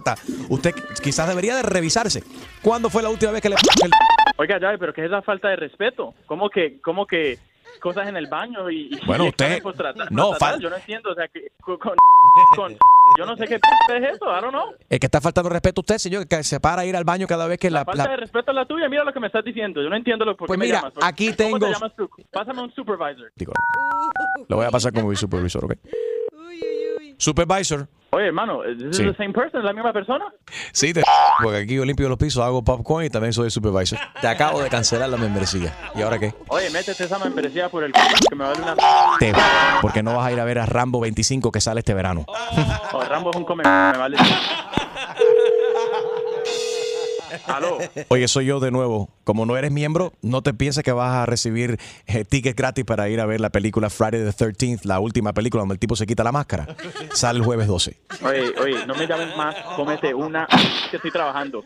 [0.49, 2.23] Usted quizás debería de revisarse.
[2.63, 3.57] ¿Cuándo fue la última vez que le...
[3.57, 3.91] que le-
[4.37, 6.13] Oiga, ya, pero ¿qué es esa falta de respeto?
[6.27, 7.39] ¿Cómo que, cómo que
[7.81, 10.09] cosas en el baño y, Bueno, y usted- no, postnatal?
[10.39, 11.97] fal- yo no entiendo, o sea, que con, con-
[13.19, 14.75] yo no sé qué es eso, I don't know.
[14.89, 17.27] El que está faltando respeto a usted, señor, que se para a ir al baño
[17.27, 17.85] cada vez que la...
[17.85, 19.97] Falta la- de respeto a la tuya, mira lo que me estás diciendo, yo no
[19.97, 20.93] entiendo lo por Pues qué mira, me llamas.
[20.95, 22.11] ¿Por- aquí ¿Cómo tengo- te llamas tú?
[22.33, 23.31] Pásame un supervisor.
[23.37, 23.53] Digo,
[24.49, 25.75] lo voy a pasar como mi supervisor, ¿ok?
[27.19, 27.87] Supervisor.
[28.15, 29.03] Oye, hermano, ¿this Sí.
[29.05, 29.59] the same person?
[29.61, 30.25] ¿Es la misma persona?
[30.73, 31.03] Sí, te-
[31.43, 33.99] porque aquí yo limpio los pisos, hago popcorn y también soy supervisor.
[34.21, 35.75] Te acabo de cancelar la membresía.
[35.97, 36.33] ¿Y ahora qué?
[36.49, 38.77] Oye, métete esa membresía por el culo, que me vale una...
[39.19, 39.33] Te,
[39.83, 42.25] porque no vas a ir a ver a Rambo 25 que sale este verano.
[42.93, 43.65] Oh, Rambo es un come...
[43.65, 44.17] me vale...
[47.47, 47.79] Aló.
[48.09, 49.09] Oye, soy yo de nuevo.
[49.25, 53.09] Como no eres miembro, no te pienses que vas a recibir eh, tickets gratis para
[53.09, 56.07] ir a ver la película Friday the 13th, la última película donde el tipo se
[56.07, 56.67] quita la máscara.
[57.13, 57.97] Sale el jueves 12.
[58.23, 60.47] Oye, oye, no me llames más, cómete una
[60.91, 61.65] que estoy trabajando.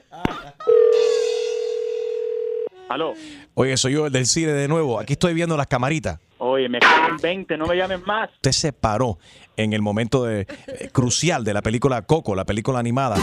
[2.89, 3.13] Aló.
[3.55, 4.99] Oye, soy yo el del cine de nuevo.
[4.99, 6.19] Aquí estoy viendo las camaritas.
[6.39, 8.31] Oye, me en 20, no me llames más.
[8.37, 9.19] Usted se paró
[9.57, 13.17] en el momento de- eh, crucial de la película Coco, la película animada.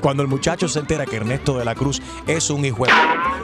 [0.00, 2.86] Cuando el muchacho se entera que Ernesto de la Cruz es un hijo.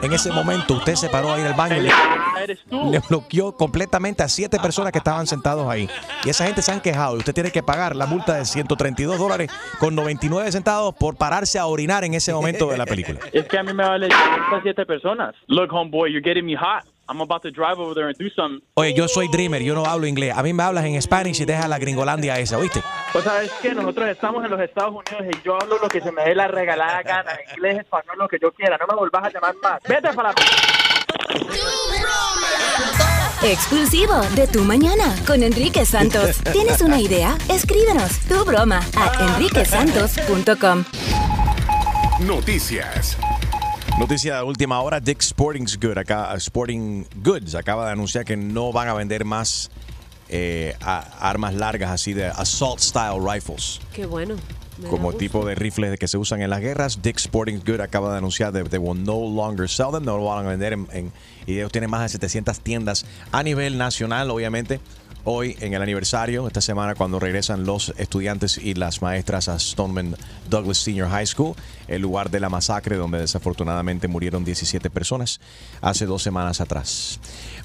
[0.03, 4.29] En ese momento usted se paró a ir al baño y le, bloqueó completamente a
[4.29, 5.89] siete personas que estaban sentados ahí.
[6.25, 9.19] Y esa gente se han quejado y usted tiene que pagar la multa de 132
[9.19, 13.21] dólares con 99 centavos por pararse a orinar en ese momento de la película.
[13.33, 15.35] Es que a mí me vale estas siete personas.
[15.47, 16.85] Look, homeboy, you're getting me hot.
[17.09, 18.61] I'm about to drive over there and do something.
[18.75, 20.35] Oye, yo soy dreamer, yo no hablo inglés.
[20.37, 22.83] A mí me hablas en Spanish y deja la gringolandia esa, ¿oíste?
[23.13, 26.11] Pues sabes que nosotros estamos en los Estados Unidos y yo hablo lo que se
[26.11, 28.77] me dé la regalada gana, inglés, español, lo que yo quiera.
[28.79, 29.83] No me volvás a llamar más.
[29.89, 30.35] Vete para la...
[33.43, 36.39] Exclusivo de Tu Mañana con Enrique Santos.
[36.53, 37.37] ¿Tienes una idea?
[37.49, 40.85] Escríbenos tu broma a enriquesantos.com.
[42.21, 43.17] Noticias.
[43.99, 48.71] Noticia de última hora, Dick Sporting Goods, acá, Sporting Goods acaba de anunciar que no
[48.71, 49.71] van a vender más
[50.29, 50.99] eh, a-
[51.31, 53.81] armas largas así de assault style rifles.
[53.95, 54.35] Qué bueno.
[54.91, 58.19] Como tipo de rifles que se usan en las guerras, Dick Sporting Goods acaba de
[58.19, 61.13] anunciar que they will no longer sell them, no lo van a vender en, en-
[61.47, 64.79] y ellos tienen más de 700 tiendas a nivel nacional, obviamente.
[65.29, 70.15] Hoy en el aniversario, esta semana cuando regresan los estudiantes y las maestras a Stoneman
[70.49, 71.57] Douglas Senior High School,
[71.89, 75.41] el lugar de la masacre donde desafortunadamente murieron 17 personas
[75.81, 77.19] hace dos semanas atrás.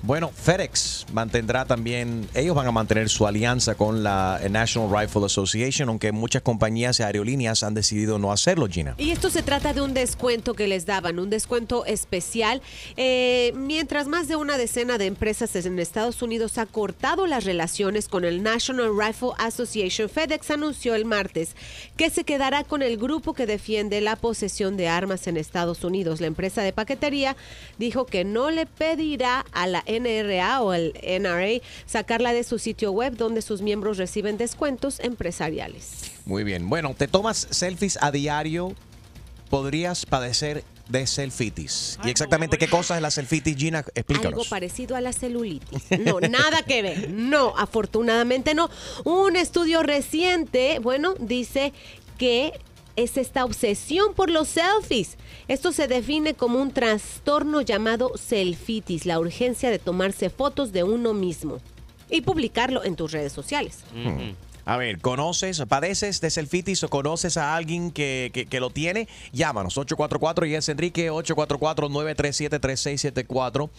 [0.04, 5.90] Bueno, FedEx mantendrá también, ellos van a mantener su alianza con la National Rifle Association,
[5.90, 8.96] aunque muchas compañías y aerolíneas han decidido no hacerlo, Gina.
[8.98, 12.64] Y esto se trata de un descuento que les daban, un descuento especial.
[12.98, 18.08] Eh, mientras más de una decena de empresas en Estados Unidos ha cortado las relaciones
[18.08, 21.56] con el National Rifle Association, FedEx anunció el martes
[21.96, 26.22] que se quedará con el grupo que defiende la posesión de armas en Estados Unidos.
[26.22, 27.36] La empresa de paquetería
[27.78, 32.92] dijo que no le pedirá a la NRA o el NRA sacarla de su sitio
[32.92, 36.12] web donde sus miembros reciben descuentos empresariales.
[36.26, 36.70] Muy bien.
[36.70, 38.74] Bueno, te tomas selfies a diario,
[39.50, 41.98] podrías padecer de selfitis.
[42.04, 43.80] ¿Y exactamente qué cosa es la selfitis, Gina?
[43.80, 44.48] Algo Explícanos.
[44.48, 45.84] parecido a la celulitis.
[46.00, 47.10] No, nada que ver.
[47.10, 48.70] No, afortunadamente no.
[49.06, 51.74] Un estudio reciente, bueno, dice
[52.18, 52.54] que
[52.96, 55.18] es esta obsesión por los selfies.
[55.48, 61.14] Esto se define como un trastorno llamado selfitis, la urgencia de tomarse fotos de uno
[61.14, 61.58] mismo
[62.10, 63.80] y publicarlo en tus redes sociales.
[63.94, 64.32] Hmm.
[64.64, 69.08] A ver, ¿conoces, padeces de selfitis o conoces a alguien que, que- que lo tiene?
[69.34, 73.70] Llámanos, 844 y es Enrique, 844-937-3674.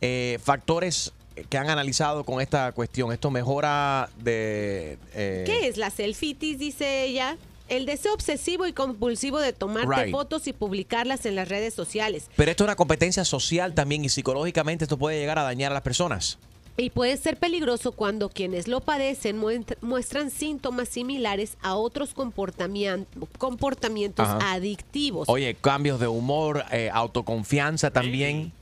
[0.00, 1.12] Eh, factores
[1.48, 3.12] que han analizado con esta cuestión.
[3.12, 4.98] Esto mejora de...
[5.14, 6.58] eh, ¿Qué es la selfitis?
[6.58, 7.36] Dice ella.
[7.72, 10.12] El deseo obsesivo y compulsivo de tomarte Right.
[10.14, 12.26] fotos y publicarlas en las redes sociales.
[12.36, 15.74] Pero esto es una competencia social también y psicológicamente esto puede llegar a dañar a
[15.74, 16.38] las personas.
[16.76, 19.38] Y puede ser peligroso cuando quienes lo padecen
[19.82, 23.06] muestran síntomas similares a otros comportamien-
[23.38, 24.52] comportamientos Ajá.
[24.52, 25.28] adictivos.
[25.28, 28.52] Oye, cambios de humor, eh, autoconfianza también.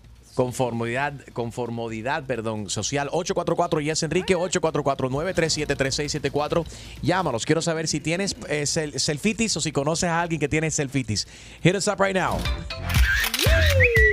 [0.41, 3.11] Conformidad, conformidad, perdón, social.
[3.13, 6.65] 844 Yes Enrique, 844-937-3674.
[7.03, 10.71] Llámanos, quiero saber si tienes eh, sel- selfitis o si conoces a alguien que tiene
[10.71, 11.29] selfitis.
[11.63, 12.39] Hit us up right now.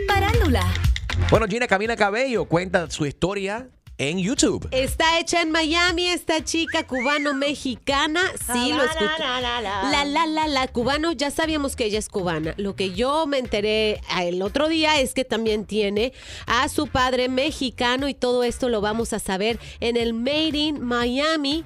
[0.05, 0.65] Parándula.
[1.29, 4.67] Bueno, Gina Camila Cabello cuenta su historia en YouTube.
[4.71, 8.21] Está hecha en Miami esta chica cubano-mexicana.
[8.51, 9.19] Sí, lo escuché.
[9.19, 11.11] La, la, la, la, cubano.
[11.11, 12.53] Ya sabíamos que ella es cubana.
[12.57, 16.13] Lo que yo me enteré ah, el otro día es que también tiene
[16.45, 20.81] a su padre mexicano y todo esto lo vamos a saber en el Made in
[20.81, 21.65] Miami.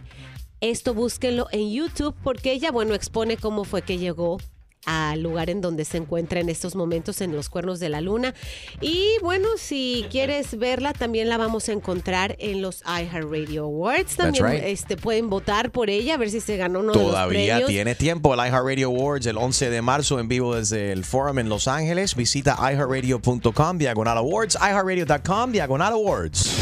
[0.61, 4.37] Esto búsquenlo en YouTube porque ella, bueno, expone cómo fue que llegó
[4.85, 8.33] al lugar en donde se encuentra en estos momentos en los cuernos de la luna.
[8.79, 14.15] Y bueno, si quieres verla, también la vamos a encontrar en los iHeartRadio Awards.
[14.15, 14.63] También right.
[14.63, 17.69] este, pueden votar por ella, a ver si se ganó uno de los Todavía premios.
[17.69, 18.33] tiene tiempo.
[18.33, 22.15] El iHeartRadio Awards el 11 de marzo en vivo desde el Forum en Los Ángeles.
[22.15, 26.57] Visita iHeartRadio.com, diagonal awards, iHeartRadio.com, diagonal awards.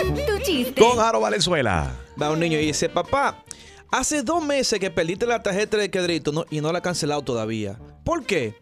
[0.00, 0.80] Tu chiste.
[0.80, 1.94] Con Jaro Valenzuela.
[2.20, 3.42] Va un niño y dice, papá,
[3.90, 7.22] hace dos meses que perdiste la tarjeta de crédito no- y no la he cancelado
[7.22, 7.78] todavía.
[8.04, 8.54] ¿Por qué?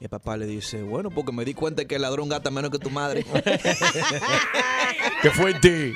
[0.00, 2.70] Y el papá le dice, bueno, porque me di cuenta que el ladrón gasta menos
[2.70, 3.24] que tu madre.
[5.22, 5.94] ¡Qué fuerte!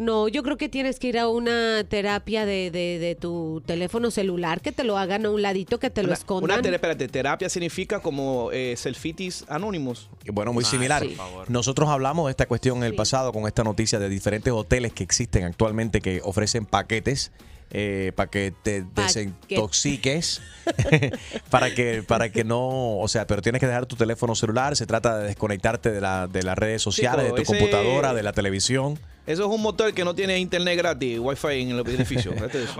[0.00, 4.10] No, yo creo que tienes que ir a una terapia de, de- de tu teléfono
[4.10, 6.50] celular, que te lo hagan a un ladito, que te lo Una, escondan.
[6.54, 10.08] una tera- espérate, terapia significa como eh, selfitis anónimos.
[10.32, 11.06] Bueno, muy similar.
[11.48, 15.04] Nosotros hablamos de esta cuestión en el pasado con esta noticia de diferentes hoteles que
[15.04, 17.30] existen actualmente que ofrecen paquetes
[17.70, 20.42] eh, para que te desintoxiques,
[21.50, 24.76] para que para que no, o sea, pero tienes que dejar tu teléfono celular.
[24.76, 28.12] Se trata de desconectarte de, la, de las redes sociales, Chico, de tu ese- computadora,
[28.14, 28.98] de la televisión.
[29.26, 32.32] Eso es un motor que no tiene internet gratis, wifi en el edificio.
[32.44, 32.70] Este es-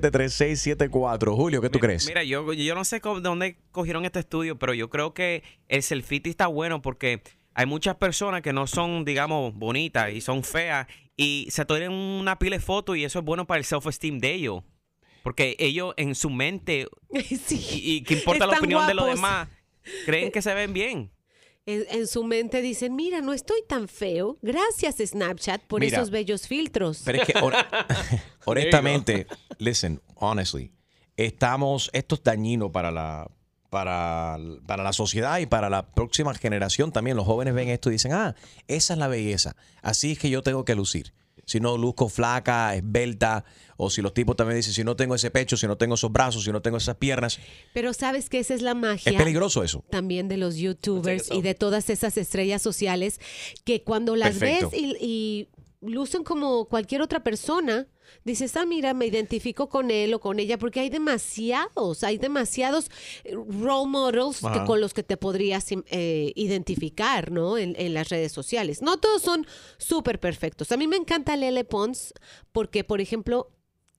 [0.00, 1.34] 844-937-3674.
[1.34, 2.06] Julio, ¿qué tú crees?
[2.06, 5.82] Mira, yo, yo no sé de dónde cogieron este estudio, pero yo creo que el
[5.82, 7.22] selfie está bueno porque
[7.54, 10.86] hay muchas personas que no son, digamos, bonitas y son feas
[11.22, 14.32] y se toman una pila de fotos y eso es bueno para el self-esteem de
[14.34, 14.62] ellos.
[15.22, 19.48] Porque ellos en su mente, y, y que importa la opinión de los demás,
[20.06, 21.12] creen que se ven bien.
[21.66, 24.38] En, en su mente dicen, mira, no estoy tan feo.
[24.40, 25.98] Gracias Snapchat por Mira.
[25.98, 27.02] esos bellos filtros.
[27.04, 27.52] Pero es que, hon-
[28.46, 29.26] honestamente,
[29.58, 30.72] listen, honestly,
[31.16, 33.30] estamos, esto es dañino para la,
[33.70, 37.16] para, para la sociedad y para la próxima generación también.
[37.16, 38.34] Los jóvenes ven esto y dicen, ah,
[38.68, 39.56] esa es la belleza.
[39.80, 41.12] Así es que yo tengo que lucir.
[41.46, 43.44] si no luzco flaca, esbelta,
[43.76, 46.12] o si los tipos también dicen, si no tengo ese pecho, si no tengo esos
[46.12, 47.40] brazos, si no tengo esas piernas.
[47.72, 49.10] Pero sabes que esa es la magia.
[49.10, 49.82] Es peligroso eso.
[49.90, 53.20] También de los youtubers y de todas esas estrellas sociales
[53.64, 54.70] que cuando las Perfecto.
[54.70, 55.48] ves y, y
[55.80, 57.86] lucen como cualquier otra persona,
[58.24, 62.90] dices, ah, mira, me identifico con él o con ella, porque hay demasiados, hay demasiados
[63.24, 67.56] eh, role models que- con los que te podrías eh, identificar, ¿no?
[67.56, 68.82] En, en las redes sociales.
[68.82, 69.46] No todos son
[69.78, 70.70] súper perfectos.
[70.72, 72.12] A mí me encanta Lele Pons
[72.52, 73.50] porque, por ejemplo,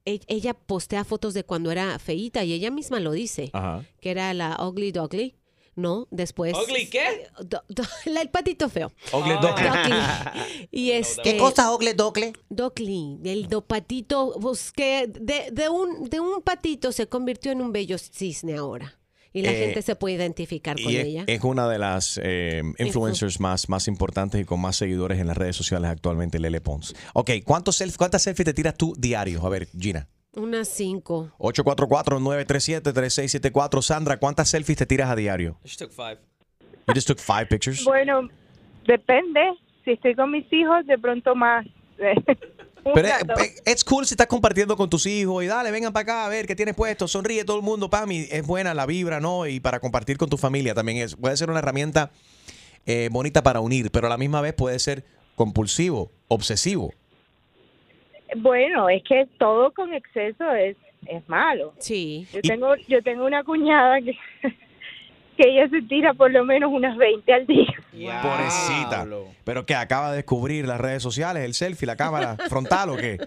[0.05, 3.85] e- ella postea fotos de cuando era feíta y ella misma lo dice, Ajá.
[4.01, 5.35] que era la Ugly Duckly.
[5.75, 6.07] ¿No?
[6.11, 6.53] Después.
[6.53, 7.27] ¿Ugly qué?
[7.43, 8.91] Do- do- la- el patito feo.
[9.13, 9.63] Ogle Duckly.
[9.67, 10.67] Duckly.
[10.71, 12.33] Y este, ¿Qué cosa, Ogle Docle?
[12.49, 17.61] Duckly, el do patito, pues, que de, de un, de un patito se convirtió en
[17.61, 18.97] un bello cisne ahora.
[19.33, 21.23] Y la Eh, gente se puede identificar con Y es, ella.
[21.25, 25.37] es una de las eh, influencers más, más importantes y con más seguidores en las
[25.37, 26.93] redes sociales actualmente, Lele Pons.
[27.13, 29.41] Ok, ¿cuántos self- ¿cuántas selfies te tiras tú diarios?
[29.45, 30.09] A ver, Gina.
[30.33, 31.31] Unas cinco.
[31.39, 33.81] 844-937-3674.
[33.81, 35.57] Sandra, ¿cuántas selfies te tiras a diario?
[35.63, 36.19] I just took five.
[36.87, 37.83] You just took five pictures?
[37.83, 38.29] Bueno,
[38.85, 39.41] depende.
[39.83, 41.65] Si estoy con mis hijos, de pronto más.
[42.93, 43.09] Pero
[43.65, 46.47] es cool si estás compartiendo con tus hijos y dale, vengan para acá a ver
[46.47, 49.45] qué tienes puesto, sonríe todo el mundo, Pami, es buena la vibra, ¿no?
[49.45, 52.11] Y para compartir con tu familia también es, puede ser una herramienta
[52.87, 56.91] eh, bonita para unir, pero a la misma vez puede ser compulsivo, obsesivo.
[58.37, 61.73] Bueno, es que todo con exceso es, es malo.
[61.79, 62.27] Sí.
[62.33, 64.17] Yo tengo, yo tengo una cuñada que,
[65.37, 67.73] que ella se tira por lo menos unas 20 al día.
[68.21, 69.07] Pobrecita.
[69.43, 73.17] Pero que acaba de descubrir las redes sociales, el selfie, la cámara frontal o qué?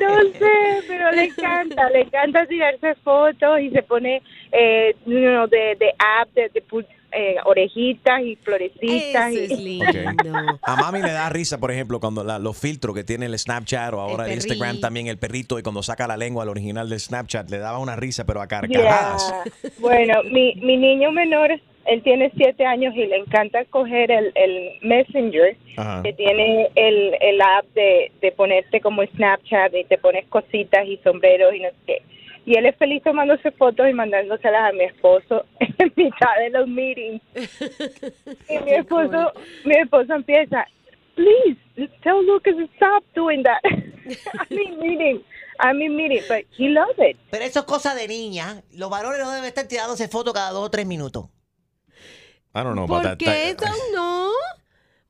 [0.00, 5.46] No sé, pero le encanta, le encanta tirarse fotos y se pone eh, you know,
[5.46, 6.62] de, de app, de, de
[7.12, 9.32] eh, orejitas y florecitas.
[9.32, 10.58] Eso y- es lindo.
[10.62, 13.92] A mami le da risa, por ejemplo, cuando la- los filtros que tiene el Snapchat
[13.94, 16.88] o ahora el, El Instagram también, el perrito, y cuando saca la lengua al original
[16.88, 19.34] del Snapchat, le daba una risa, pero a carcajadas.
[19.78, 21.50] Bueno, mi, mi niño menor,
[21.86, 26.02] él tiene siete años y le encanta coger el, el Messenger, Ajá.
[26.02, 30.96] que tiene el, el app de, de ponerte como Snapchat y te pones cositas y
[30.98, 32.02] sombreros y no sé qué.
[32.44, 36.68] Y él es feliz tomándose fotos y mandándoselas a mi esposo en mitad de los
[36.68, 37.22] meetings.
[38.48, 39.32] Y mi esposo,
[39.64, 40.66] mi esposo empieza,
[41.14, 41.56] please,
[42.02, 43.60] tell Lucas to stop doing that.
[43.64, 45.22] I'm in meeting,
[45.60, 47.16] I'm in meeting, but he loves it.
[47.30, 48.62] Pero eso es cosa de niña.
[48.72, 51.26] Los varones no deben estar tirándose fotos cada dos o tres minutos.
[52.54, 53.18] I don't know about ¿Por that.
[53.18, 54.30] qué eso no?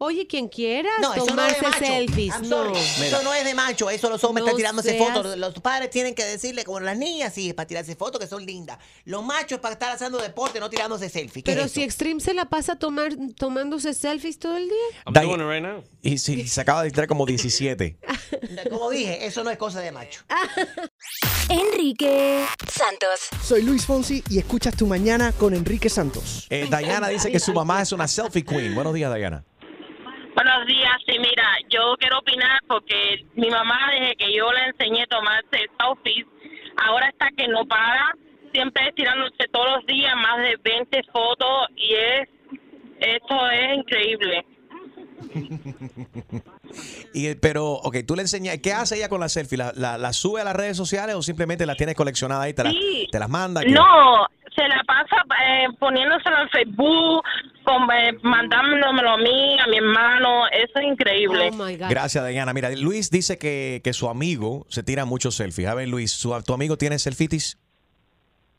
[0.04, 1.92] Oye, quien quiera No, eso no es de tomarse macho.
[1.92, 2.34] selfies.
[2.34, 2.72] I'm No.
[2.74, 5.36] Eso no es de macho, eso los hombres No están tirándose seas- fotos.
[5.38, 8.78] Los padres tienen que decirle, como las niñas, sí, para tirarse fotos que son lindas.
[9.04, 11.44] Los machos para estar haciendo deporte, no tirándose selfies.
[11.44, 14.76] ¿Qué Pero es si Extreme se la pasa tomar, tomándose selfies todo el día.
[15.06, 15.84] I'm doing it right now.
[16.02, 17.96] Y sí, se acaba de distraer como 17.
[18.02, 18.70] eso?
[18.70, 20.22] Como dije, eso no es cosa de macho.
[21.48, 23.28] Enrique Santos.
[23.44, 26.46] Soy Luis Fonsi y escuchas tu mañana con Enrique Santos.
[26.50, 28.74] Eh, Diana dice que su mamá es una selfie queen.
[28.74, 29.44] Buenos días, Diana.
[30.34, 35.02] Buenos días, sí, mira, yo quiero opinar porque mi mamá desde que yo le enseñé
[35.02, 36.26] a tomarse selfies,
[36.76, 38.14] ahora está que no para,
[38.52, 42.28] siempre es tirándose todos los días más de 20 fotos y es,
[43.00, 44.46] esto es increíble.
[47.14, 49.58] Y, pero, ok, tú le enseñas, ¿qué hace ella con la selfie?
[49.58, 52.54] ¿La, la, la sube a las redes sociales o simplemente la tienes coleccionada ahí?
[52.54, 52.72] ¿Te, la,
[53.10, 53.60] te las manda?
[53.60, 53.70] ¿Qué?
[53.70, 57.22] No, se la pasa eh, poniéndoselo en Facebook,
[57.64, 61.50] con, eh, mandándomelo a mí, a mi hermano, eso es increíble.
[61.88, 62.52] Gracias, Diana.
[62.52, 65.68] Mira, Luis dice que, que su amigo se tira muchos selfies.
[65.68, 67.58] A ver, Luis, ¿su, ¿tu amigo tiene selfitis?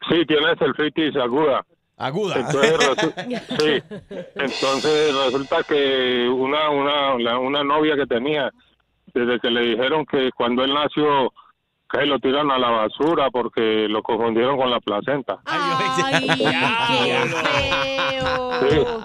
[0.10, 1.66] Sí, tiene selfitis aguda.
[1.98, 2.36] Aguda.
[2.38, 3.14] Entonces,
[3.60, 3.98] sí.
[4.36, 8.52] Entonces resulta que una, una, la- una novia que tenía,
[9.14, 11.32] desde que le dijeron que cuando él nació,
[12.00, 15.40] que lo tiran a la basura porque lo confundieron con la placenta.
[15.46, 16.44] Ay, qué
[18.60, 19.02] feo.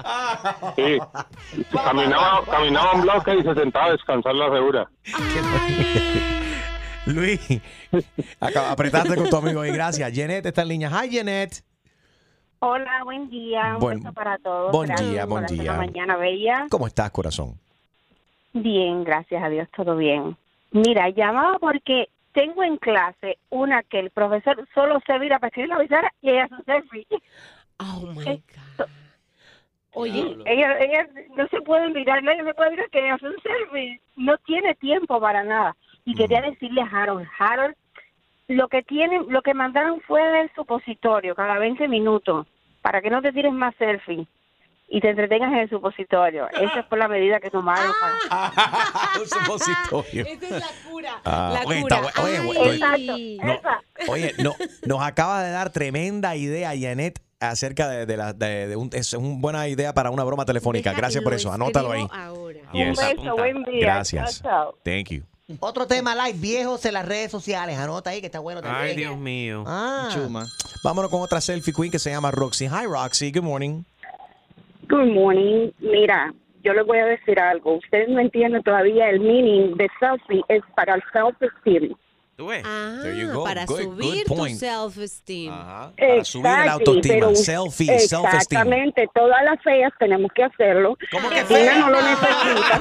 [0.76, 1.64] Sí.
[1.72, 4.88] Caminaba, caminaba un bloque y se sentaba a descansar la segura.
[7.06, 7.40] Luis,
[8.70, 9.72] apretaste con tu amigo ahí.
[9.72, 10.12] Gracias.
[10.12, 10.90] Jeanette está en línea.
[10.90, 11.62] Hi, Jeanette.
[12.60, 13.74] Hola, buen día.
[13.74, 14.72] Un Buen- beso para todos.
[14.72, 15.72] buen Gracias día, buen día.
[15.74, 16.66] Mañana bella.
[16.70, 17.54] ¿Cómo estás, corazón?
[18.52, 20.36] Bien, gracias a Dios, todo bien.
[20.72, 25.70] Mira, llamaba porque tengo en clase una que el profesor solo se mira para escribir
[25.70, 27.06] la pizarra y ella hace un selfie.
[27.80, 28.86] Oh my God.
[29.94, 33.42] Oye, ella, ella no se puede mirar, nadie se puede mirar que ella hace un
[33.42, 34.00] selfie.
[34.14, 35.74] No tiene tiempo para nada.
[36.04, 37.74] Y quería decirle a Harold, Harold,
[38.46, 42.46] lo que tienen, lo que mandaron fue el supositorio cada 20 minutos
[42.82, 44.28] para que no te tires más selfie.
[44.88, 46.48] Y te entretengas en el supositorio.
[46.52, 47.92] Esa fue la medida que tomaron.
[49.20, 50.24] Un supositorio.
[50.26, 51.20] Esa es la cura.
[51.24, 52.00] Ah, la oye, cura.
[52.06, 53.12] está oye, oye, Exacto,
[53.46, 53.80] no, esa.
[54.12, 54.54] oye, no,
[54.86, 58.32] nos acaba de dar tremenda idea, Janet, acerca de, de la.
[58.32, 60.92] De, de un, es una buena idea para una broma telefónica.
[60.92, 61.52] Gracias por eso.
[61.52, 62.02] Anótalo ahí.
[62.02, 62.98] Un Yes.
[62.98, 63.80] beso, buen día.
[63.80, 64.42] Gracias.
[64.42, 64.78] Chao, chao.
[64.84, 65.22] Thank you.
[65.60, 67.78] Otro tema live, viejos en las redes sociales.
[67.78, 68.90] Anota ahí que está bueno también.
[68.90, 69.64] Ay, Dios mío.
[69.66, 70.10] Ah.
[70.12, 70.44] Chuma.
[70.84, 72.66] Vámonos con otra selfie queen que se llama Roxy.
[72.66, 73.32] Hi, Roxy.
[73.32, 73.82] Good morning.
[74.88, 75.70] Good morning.
[75.80, 76.32] Mira,
[76.62, 77.74] yo les voy a decir algo.
[77.74, 80.42] Ustedes no entienden todavía el meaning de selfie.
[80.48, 81.94] Es para el self-esteem.
[82.38, 82.62] ¿Tú ves?
[82.64, 83.42] Ah, There you go.
[83.42, 84.56] para Good- subir good tu point.
[84.60, 85.50] self-esteem.
[85.52, 87.14] Para subir el autoestima.
[87.16, 88.26] pero- Selfie, self-esteem.
[88.36, 90.96] Exactamente, todas las feas tenemos que hacerlo.
[91.48, 92.80] Gina no lo necesita.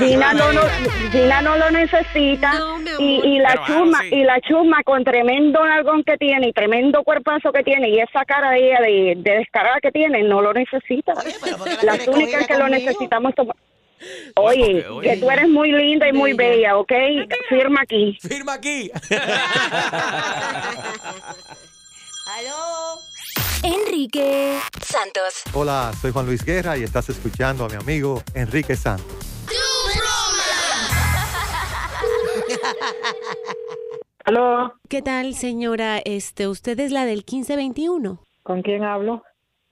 [0.00, 0.68] Gina no, lo-
[1.12, 2.52] Gina no lo necesita.
[2.98, 4.08] y, y la Pero, ah, chuma, sí.
[4.10, 8.24] y la chuma con tremendo nalgón que tiene y tremendo cuerpazo que tiene y esa
[8.24, 11.14] cara de ella de, de descarada que tiene, no lo necesita.
[11.82, 13.54] Las únicas que lo necesitamos somos-
[14.36, 15.10] Oye, oye.
[15.10, 16.92] que tú eres muy linda y muy bella, ¿ok?
[17.48, 18.18] Firma aquí.
[18.20, 18.90] Firma aquí.
[23.62, 25.42] Enrique Santos.
[25.52, 29.06] Hola, soy Juan Luis Guerra y estás escuchando a mi amigo Enrique Santos.
[34.24, 34.74] Aló.
[34.88, 35.98] ¿Qué tal, señora?
[36.04, 38.22] Este, ¿usted es la del 1521?
[38.42, 39.22] ¿Con quién hablo?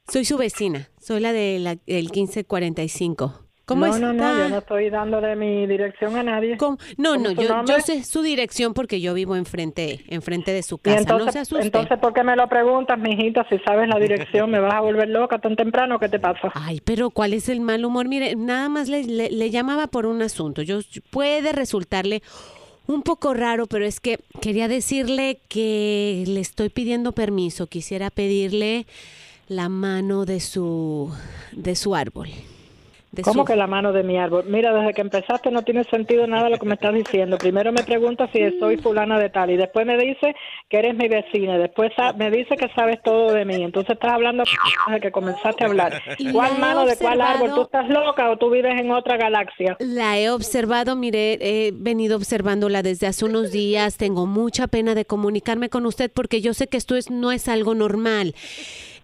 [0.08, 0.88] Soy su vecina.
[1.00, 3.46] Soy la de la- del 1545.
[3.70, 4.06] ¿Cómo no, está?
[4.12, 6.56] no, no, yo no estoy dándole mi dirección a nadie.
[6.96, 10.78] No, no, ¿Cómo su yo, sé su dirección porque yo vivo enfrente, enfrente de su
[10.78, 10.98] casa.
[10.98, 11.64] entonces, no se asuste.
[11.66, 13.46] entonces, ¿por qué me lo preguntas, mijita?
[13.48, 15.98] Si sabes la dirección, ¿me vas a volver loca tan temprano?
[15.98, 16.50] ¿Qué te pasa?
[16.54, 18.08] Ay, pero ¿cuál es el mal humor?
[18.08, 20.62] Mire, nada más le, le- le llamaba por un asunto.
[20.62, 22.22] Yo puede resultarle
[22.86, 27.68] un poco raro, pero es que quería decirle que le estoy pidiendo permiso.
[27.68, 28.86] Quisiera pedirle
[29.46, 31.12] la mano de su
[31.52, 32.28] de su árbol.
[33.12, 34.44] De ¿Cómo su- que la mano de mi árbol?
[34.46, 37.38] Mira, desde que empezaste no tiene sentido nada lo que me estás diciendo.
[37.38, 40.34] Primero me preguntas si soy fulana de tal y después me dice
[40.68, 41.58] que eres mi vecina.
[41.58, 43.64] Después me dice que sabes todo de mí.
[43.64, 44.44] Entonces estás hablando
[44.86, 46.00] desde que comenzaste a hablar.
[46.32, 47.50] ¿Cuál mano de cuál árbol?
[47.54, 49.76] ¿Tú estás loca o tú vives en otra galaxia?
[49.80, 53.96] La he observado, mire, he venido observándola desde hace unos días.
[53.96, 57.48] Tengo mucha pena de comunicarme con usted porque yo sé que esto es, no es
[57.48, 58.34] algo normal.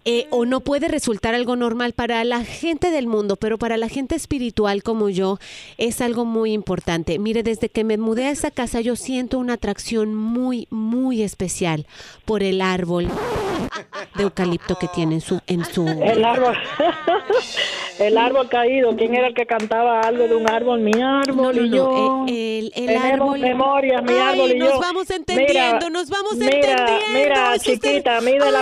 [0.09, 3.89] Eh, o no puede resultar algo normal para la gente del mundo, pero para la
[3.89, 5.37] gente espiritual como yo
[5.77, 7.19] es algo muy importante.
[7.19, 11.87] Mire, desde que me mudé a esa casa yo siento una atracción muy, muy especial
[12.23, 13.09] por el árbol
[14.15, 15.39] de eucalipto que tiene en su...
[15.47, 16.57] En su El árbol.
[17.99, 18.95] el árbol caído.
[18.95, 20.79] ¿Quién era el que cantaba algo de un árbol?
[20.79, 22.25] Mi árbol No, no, y no, yo.
[22.27, 24.79] eh, el- el Tenemos árbol- memorias, mi Ay, árbol y nos yo.
[24.79, 26.83] vamos entendiendo, nos vamos entendiendo.
[27.13, 28.19] Mira, Es chiquita,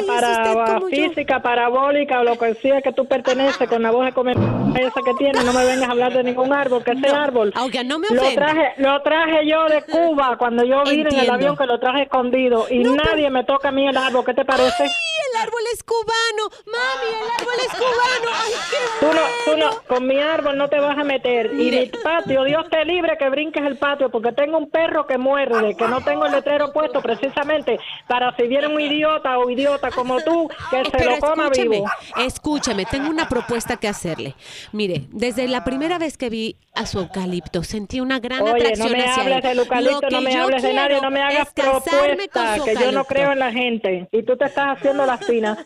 [0.08, 0.96] para usted como yo.
[1.10, 5.02] física, parabólica o lo que sea que tú perteneces con la voz de comer esa
[5.04, 5.44] que tienes.
[5.46, 7.52] No me vengas a hablar de ningún árbol, que ese árbol.
[7.56, 11.30] Aunque no me Lo traje, lo traje yo de Cuba cuando yo vine en el
[11.30, 14.24] avión que lo traje escondido y nadie me toca a mí el árbol.
[14.26, 14.86] ¿Qué te parece?
[15.32, 16.50] El árbol es cubano.
[16.66, 18.32] Mami, el árbol es cubano.
[18.34, 21.52] Ay, qué Tú no, tú no, con mi árbol no te vas a meter.
[21.54, 25.18] Y mi patio, Dios te libre que brinques el patio, porque tengo un perro que
[25.18, 29.90] muerde, que no tengo el letrero puesto precisamente para si viene un idiota o idiota
[29.92, 31.86] como tú, que se Pero lo coma escúcheme, vivo.
[32.18, 34.36] escúcheme, tengo una propuesta que hacerle.
[34.72, 38.58] Mire, desde la primera vez que vi a su eucalipto, sentí una gran Oye, no
[38.58, 39.44] atracción me hacia hables él.
[39.44, 42.76] del eucalipto, Lo que no me yo hables de nadie, no me hagas propuestas, que
[42.76, 44.08] yo no creo en la gente.
[44.12, 45.58] Y tú te estás haciendo las finas.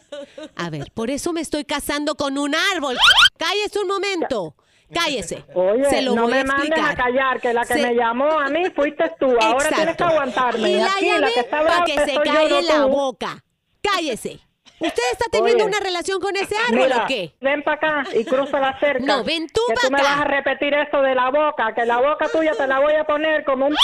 [0.55, 2.97] A ver, por eso me estoy casando con un árbol.
[3.37, 4.55] Cállese un momento.
[4.91, 5.45] Cállese.
[5.53, 7.93] Oye, Se lo no voy me a mandes a callar, que la que Se- me
[7.93, 9.27] llamó a mí fuiste tú.
[9.39, 10.05] Ahora tienes que Exacto.
[10.05, 10.71] aguantarme.
[10.71, 12.87] Y la Aquí llamé la que está para que se calle la tú.
[12.89, 13.43] boca.
[13.81, 14.39] Cállese.
[14.79, 17.35] ¿Usted está teniendo Oye, una relación con ese árbol Mira, o qué?
[17.41, 19.03] ven para acá y cruza la cerca.
[19.05, 20.09] No, ven tú Que pa' tú me acá.
[20.09, 23.03] vas a repetir esto de la boca, que la boca tuya te la voy a
[23.03, 23.75] poner como un...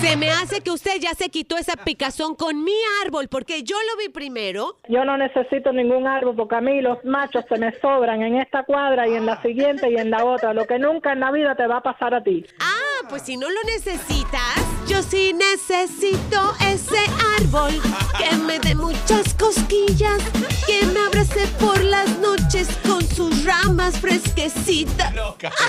[0.00, 3.74] Se me hace que usted ya se quitó esa picazón con mi árbol porque yo
[3.76, 4.76] lo vi primero.
[4.88, 8.62] Yo no necesito ningún árbol porque a mí los machos se me sobran en esta
[8.62, 10.54] cuadra y en la siguiente y en la otra.
[10.54, 12.44] Lo que nunca en la vida te va a pasar a ti.
[12.60, 16.98] Ah, pues si no lo necesitas, yo sí necesito ese
[17.38, 17.80] árbol
[18.16, 20.18] que me dé muchas cosquillas,
[20.66, 25.12] que me abrace por las noches con sus ramas fresquecitas.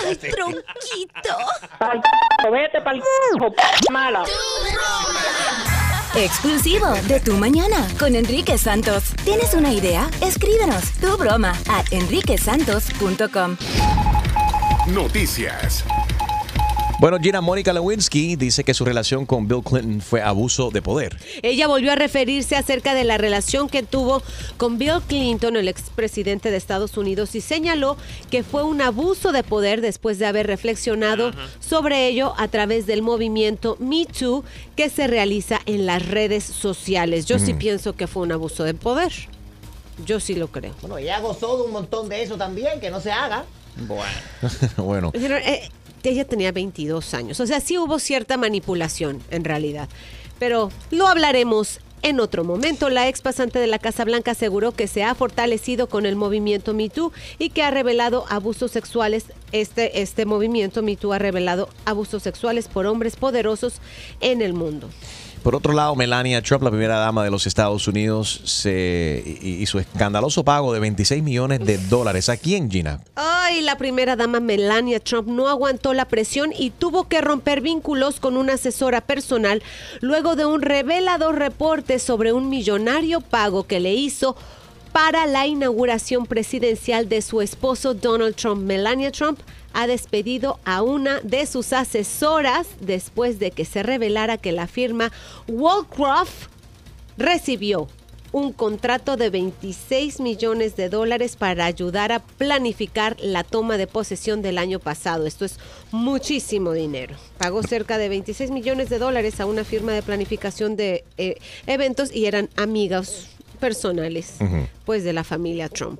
[0.05, 1.35] Ay, tronquito.
[1.77, 2.01] Pa'l
[2.51, 3.03] vete pa'l
[3.91, 4.23] mala.
[6.15, 9.13] Exclusivo de Tu Mañana con Enrique Santos.
[9.25, 10.09] ¿Tienes una idea?
[10.21, 13.57] Escríbenos tu broma a enriquesantos.com.
[14.87, 15.83] Noticias.
[16.99, 21.17] Bueno, Gina Mónica Lewinsky dice que su relación con Bill Clinton fue abuso de poder.
[21.43, 24.21] Ella volvió a referirse acerca de la relación que tuvo
[24.57, 27.95] con Bill Clinton, el expresidente de Estados Unidos, y señaló
[28.29, 31.31] que fue un abuso de poder después de haber reflexionado
[31.61, 34.43] sobre ello a través del movimiento Me Too
[34.75, 37.25] que se realiza en las redes sociales.
[37.25, 39.13] Yo sí pienso que fue un abuso de poder.
[40.05, 40.73] Yo sí lo creo.
[40.81, 43.45] Bueno, ella gozó de un montón de eso también, que no se haga.
[43.87, 44.11] Bueno.
[44.77, 45.11] bueno.
[45.13, 45.69] Pero, eh,
[46.03, 47.39] ella tenía 22 años.
[47.39, 49.89] O sea, sí hubo cierta manipulación en realidad.
[50.39, 52.89] Pero lo hablaremos en otro momento.
[52.89, 56.73] La ex pasante de la Casa Blanca aseguró que se ha fortalecido con el movimiento
[56.73, 59.25] Me Too y que ha revelado abusos sexuales.
[59.51, 63.81] Este, este movimiento Me Too ha revelado abusos sexuales por hombres poderosos
[64.21, 64.89] en el mundo.
[65.43, 70.43] Por otro lado, Melania Trump, la primera dama de los Estados Unidos, se su escandaloso
[70.43, 72.27] pago de 26 millones de dólares.
[72.29, 73.01] ¿A quién, Gina?
[73.15, 78.19] Ay, la primera dama Melania Trump no aguantó la presión y tuvo que romper vínculos
[78.19, 79.63] con una asesora personal
[80.01, 84.35] luego de un revelador reporte sobre un millonario pago que le hizo
[84.91, 88.63] para la inauguración presidencial de su esposo Donald Trump.
[88.63, 89.39] Melania Trump
[89.73, 95.11] ha despedido a una de sus asesoras después de que se revelara que la firma
[95.47, 96.47] Wallcroft
[97.17, 97.87] recibió
[98.31, 104.41] un contrato de 26 millones de dólares para ayudar a planificar la toma de posesión
[104.41, 105.25] del año pasado.
[105.25, 105.57] Esto es
[105.91, 107.15] muchísimo dinero.
[107.37, 112.13] Pagó cerca de 26 millones de dólares a una firma de planificación de eh, eventos
[112.13, 113.29] y eran amigas
[113.59, 114.35] personales
[114.85, 115.99] pues de la familia Trump.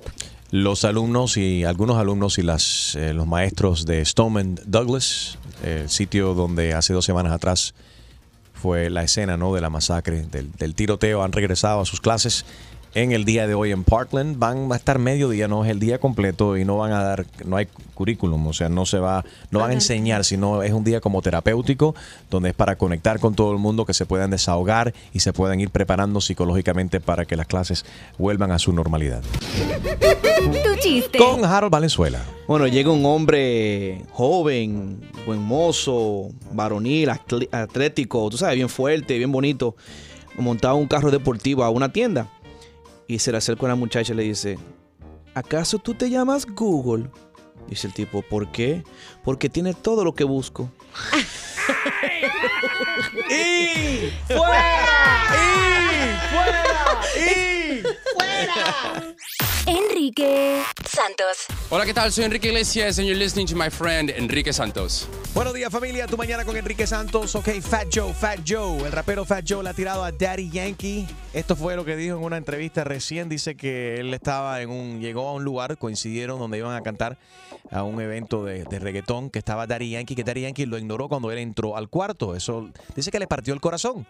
[0.50, 6.34] Los alumnos y algunos alumnos y las, eh, los maestros de Stoneman Douglas, el sitio
[6.34, 7.72] donde hace dos semanas atrás
[8.54, 9.54] fue la escena ¿no?
[9.54, 12.44] de la masacre, del, del tiroteo, han regresado a sus clases
[12.94, 14.38] en el día de hoy en Parkland.
[14.38, 17.56] Van a estar mediodía, no es el día completo y no van a dar, no
[17.56, 21.00] hay currículum, o sea, no se va, no van a enseñar, sino es un día
[21.00, 21.94] como terapéutico,
[22.30, 25.60] donde es para conectar con todo el mundo, que se puedan desahogar y se puedan
[25.60, 27.84] ir preparando psicológicamente para que las clases
[28.18, 29.22] vuelvan a su normalidad.
[30.40, 31.18] Tu chiste.
[31.18, 32.24] Con Harold Valenzuela.
[32.48, 39.76] Bueno, llega un hombre joven, buen mozo, varonil, atlético, tú sabes, bien fuerte, bien bonito,
[40.38, 42.28] montado en un carro deportivo a una tienda.
[43.10, 44.56] Y se le acerca una muchacha y le dice,
[45.34, 47.10] ¿acaso tú te llamas Google?
[47.66, 48.84] Dice el tipo, ¿por qué?
[49.24, 50.70] Porque tiene todo lo que busco.
[53.28, 55.24] ¡Y fuera!
[55.34, 57.00] ¡Y fuera!
[57.16, 57.82] ¡Y
[58.14, 59.16] fuera!
[59.66, 61.46] Enrique Santos.
[61.68, 62.10] Hola, ¿qué tal?
[62.10, 65.06] Soy Enrique Iglesias and you're listening to my friend Enrique Santos.
[65.34, 67.34] Buenos días familia, tu mañana con Enrique Santos.
[67.34, 68.78] Ok, Fat Joe, Fat Joe.
[68.86, 71.06] El rapero Fat Joe le ha tirado a Daddy Yankee.
[71.34, 73.28] Esto fue lo que dijo en una entrevista recién.
[73.28, 77.18] Dice que él estaba en un, llegó a un lugar, coincidieron donde iban a cantar
[77.70, 81.08] a un evento de, de reggaetón que estaba Daddy Yankee, que Daddy Yankee lo ignoró
[81.08, 82.34] cuando él entró al cuarto.
[82.34, 84.06] Eso dice que le partió el corazón.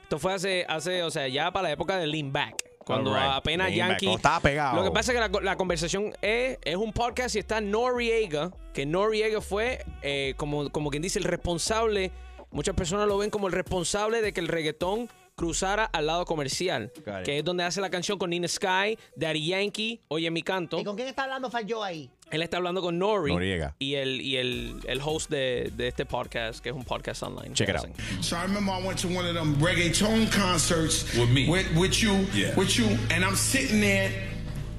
[0.00, 2.69] Esto fue hace, hace, o sea, ya para la época del lean back.
[2.84, 4.06] Cuando apenas Yankee.
[4.06, 4.76] cuando estaba pegado.
[4.76, 8.50] Lo que pasa es que la, la conversación es, es un podcast y está Noriega,
[8.72, 12.10] que Noriega fue, eh, como, como quien dice, el responsable.
[12.50, 15.08] Muchas personas lo ven como el responsable de que el reggaetón
[15.40, 17.24] cruzara al lado comercial, Got it.
[17.24, 20.78] que es donde hace la canción con Nina Sky, Daddy Yankee, Oye mi canto.
[20.78, 22.10] ¿Y con quién está hablando Fallo ahí?
[22.30, 23.74] Él está hablando con Nori Noriega.
[23.78, 27.54] y el y el, el host de, de este podcast, que es un podcast online.
[27.54, 27.88] Check it out.
[28.20, 32.00] So I remember I went to one of them reggaeton concerts with me, with, with
[32.02, 32.12] you,
[32.56, 34.12] with you, and I'm sitting there,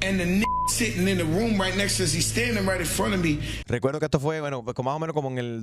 [0.04, 0.44] and the n-
[0.82, 2.12] sitting in the room right next to us.
[2.14, 3.38] He's standing right in front of me.
[3.68, 5.62] Recuerdo que esto fue, bueno, pues, más o menos como en el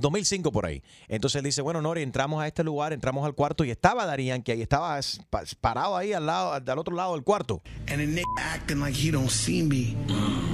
[0.00, 0.82] 2005 por ahí.
[1.08, 4.26] Entonces él dice, bueno, Nori, entramos a este lugar, entramos al cuarto y estaba Daddy
[4.26, 7.60] Yankee ahí, estaba es- pa- parado ahí al lado, al otro lado del cuarto.
[7.88, 9.94] And the nigga acting like he don't see me,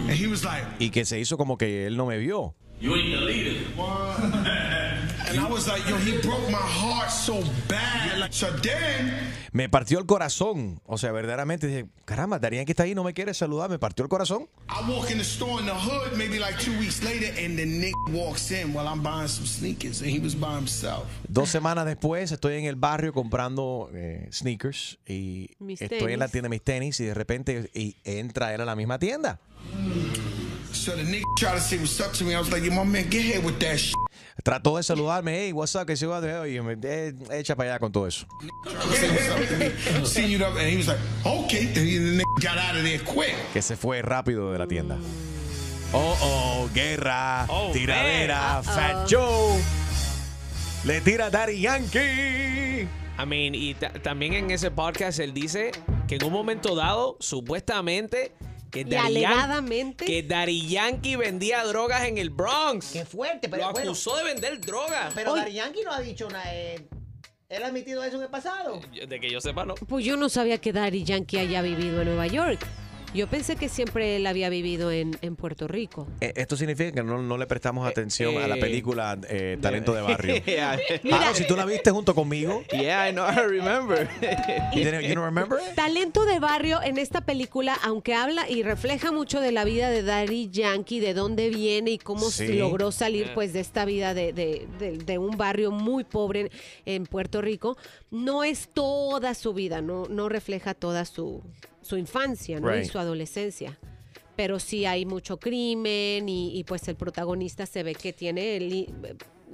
[0.08, 2.54] and he was like, Y que se hizo como que él no me vio.
[2.80, 3.62] "You ain't the leader."
[5.32, 9.12] and I was like, "Yo, he broke my heart so bad." Like, so then.
[9.52, 10.80] Me partió el corazón.
[10.86, 14.02] O sea, verdaderamente dije, caramba, Daddy Yankee está ahí, no me quiere saludar, me partió
[14.02, 14.48] el corazón.
[14.68, 17.66] I walk in the store in the hood maybe like two weeks later, and the
[17.66, 21.04] nigga walks in while I'm buying some sneakers, and he was by himself.
[21.28, 26.28] Dos semanas después estoy en el barrio comprando eh, sneakers y Mis estoy en la
[26.28, 26.32] tenis.
[26.32, 29.38] tienda de mis tenis y de repente y entra él a la misma tienda.
[30.72, 32.34] So the nigga tried to say what's up to me.
[32.34, 33.94] I was like, yo, my man, get here with that shit.
[34.42, 37.70] Trató de saludarme, hey, what's up, que se va de y me eh, echa para
[37.70, 38.26] allá con todo eso.
[43.52, 44.96] Que se fue rápido de la tienda.
[45.92, 48.64] Oh, oh, guerra, Oh, tiradera, man.
[48.64, 49.06] Fat.
[49.10, 49.60] Joe.
[50.84, 52.88] Le tira a Daddy Yankee.
[53.18, 55.70] I mean, y ta- también en ese podcast él dice
[56.08, 58.32] que en un momento dado, supuestamente,
[58.72, 60.04] Que Y Daddy Yan- alegadamente.
[60.06, 62.90] que Daddy Yankee vendía drogas en el Bronx.
[62.92, 63.90] Qué fuerte, pero Lo bueno.
[63.90, 65.12] acusó de vender drogas.
[65.14, 66.44] Pero Daddy Yankee no ha dicho nada.
[66.54, 66.84] eh,
[67.50, 68.80] ¿Él ha admitido eso en el pasado?
[69.06, 69.74] De que yo sepa, no.
[69.74, 72.66] Pues yo no sabía que Daddy Yankee haya vivido en Nueva York.
[73.14, 76.06] Yo pensé que siempre él había vivido en, en Puerto Rico.
[76.22, 79.92] Eh, Esto significa que no, no le prestamos atención a la eh, película eh, Talento
[79.92, 80.42] de Barrio.
[80.46, 80.78] Yeah.
[81.02, 82.62] Claro, si tú la viste junto conmigo.
[82.72, 84.08] Yeah, I know, I remember.
[84.74, 85.74] You, didn't- you don't remember it?
[85.74, 90.02] Talento de barrio en esta película, aunque habla y refleja mucho de la vida de
[90.02, 92.54] Daddy Yankee, de dónde viene y cómo Sí.
[92.54, 96.50] logró salir pues de esta vida de, de- de- de un barrio muy pobre en,
[96.86, 97.76] en Puerto Rico,
[98.10, 101.42] no es toda su vida, no, no refleja toda su,
[101.82, 102.66] su infancia ¿no?
[102.82, 103.78] y su adolescencia.
[104.36, 108.58] Pero sí hay mucho crimen y, y, pues el protagonista se ve que tiene...
[108.60, 108.88] li-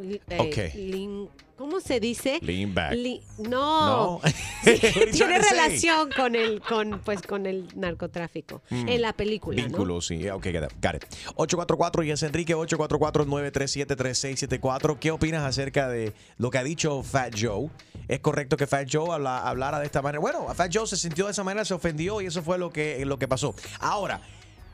[0.00, 0.74] eh, Ok.
[0.76, 2.38] lin- ¿Cómo se dice?
[2.40, 2.94] Lean back.
[3.38, 3.48] No.
[3.48, 4.20] No.
[4.62, 4.72] Sí,
[5.12, 8.88] tiene relación con el, con, pues, con el narcotráfico Mm.
[8.88, 9.66] en la película, ¿no?
[9.66, 10.28] Vínculo, sí.
[10.28, 10.72] Ok, got it.
[10.80, 11.04] got it.
[11.34, 14.98] 844 y es Enrique 844-937-3674.
[14.98, 17.68] ¿Qué opinas acerca de lo que ha dicho Fat Joe?
[18.06, 20.20] ¿Es correcto que Fat Joe habla- hablara de esta manera?
[20.20, 23.04] Bueno, Fat Joe se sintió de esa manera, se ofendió y eso fue lo que,
[23.04, 23.54] lo que pasó.
[23.80, 24.20] Ahora,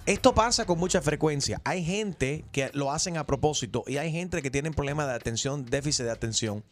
[0.07, 1.61] esto pasa con mucha frecuencia.
[1.65, 5.65] Hay gente que lo hacen a propósito y hay gente que tienen problemas de atención,
[5.65, 6.63] déficit de atención.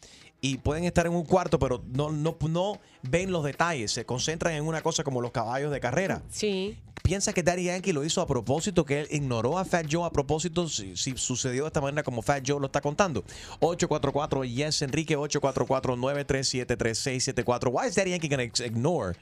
[0.40, 3.92] Y pueden estar en un cuarto, pero no, no, no ven los detalles.
[3.92, 6.20] Se concentran en una cosa como los caballos de carrera.
[6.28, 6.78] Sí.
[7.02, 10.10] ¿Piensa que Daddy Yankee lo hizo a propósito, que él ignoró a Fat Joe a
[10.10, 13.24] propósito, si, si sucedió de esta manera como Fat Joe lo está contando?
[13.60, 17.70] 844 Yes Enrique 844-937-3674.
[17.72, 19.16] Why is Daddy Yankee going to ignore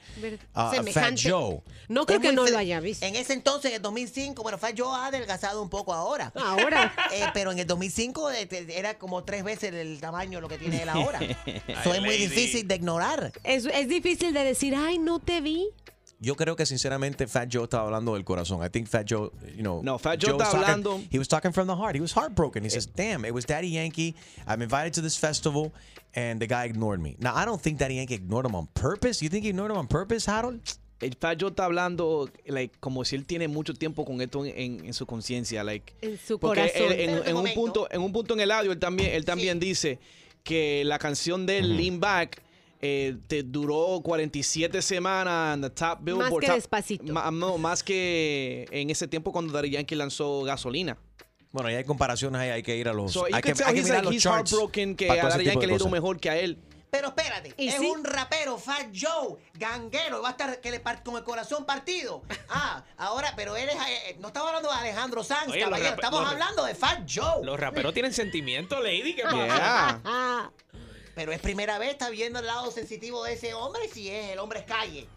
[0.55, 1.61] uh, a Fat Joe?
[1.89, 3.05] No creo Es que no lo haya visto.
[3.05, 6.31] En ese entonces, en el 2005, bueno, Fat Joe ha adelgazado un poco ahora.
[6.35, 6.93] Ahora.
[7.13, 10.47] Eh, pero en el 2005 eh, te- era como tres veces el tamaño de lo
[10.47, 11.19] que tiene él ahora.
[11.67, 13.33] Eso es muy difícil de ignorar.
[13.43, 15.67] Es, es difícil de decir, ay, no te vi.
[16.23, 18.63] Yo creo que sinceramente Fat Joe estaba hablando del corazón.
[18.63, 19.81] I think Fat Joe, you know.
[19.83, 21.95] No, Fat Joe talking- hablando- He was talking from the heart.
[21.95, 22.63] He was heartbroken.
[22.63, 24.13] He says, "Damn, it was Daddy Yankee.
[24.47, 25.71] I'm invited to this festival,
[26.13, 29.23] and the guy ignored me." Now I don't think Daddy Yankee ignored him on purpose.
[29.23, 30.61] You think he ignored him on purpose, Harold?
[31.01, 34.53] El Fat Joe está hablando like, como si él tiene mucho tiempo con esto en,
[34.55, 35.63] en- en su conciencia.
[35.63, 36.91] Like, En su porque corazón.
[36.93, 39.25] él- en, en un un punto, en un punto en el audio, él también, él
[39.25, 39.97] también dice
[40.43, 42.43] que la canción de Lean Back
[42.81, 46.39] eh, te duró 47 semanas en the top Billboard.
[46.41, 47.13] que top- Despacito.
[47.13, 50.97] ma- no, más que en ese tiempo cuando Daddy Yankee lanzó Gasolina.
[51.51, 52.49] Bueno, y hay comparaciones ahí.
[52.49, 53.11] Hay que ir a los.
[53.11, 55.65] So hay que, hay que mirar like, los he's charts heartbroken que a Daddy Yankee
[55.67, 55.91] le ha ido cosas.
[55.91, 56.57] mejor que a él.
[56.89, 57.85] Pero espérate, ¿Y es sí?
[57.85, 61.65] un rapero, Fat Joe, ganguero, y va a estar que le par- con el corazón
[61.65, 62.21] partido.
[62.49, 66.29] Ah, ahora, pero él es, eh, no estamos hablando de Alejandro Sanz, Oye, caballero, estamos
[66.29, 67.45] hablando de Fat Joe.
[67.45, 69.13] Los raperos tienen sentimiento, Lady.
[69.15, 70.01] ¿Qué pasa?
[71.15, 74.39] Pero es primera vez, está viendo el lado sensitivo de ese hombre, si es el
[74.39, 75.07] hombre es calle.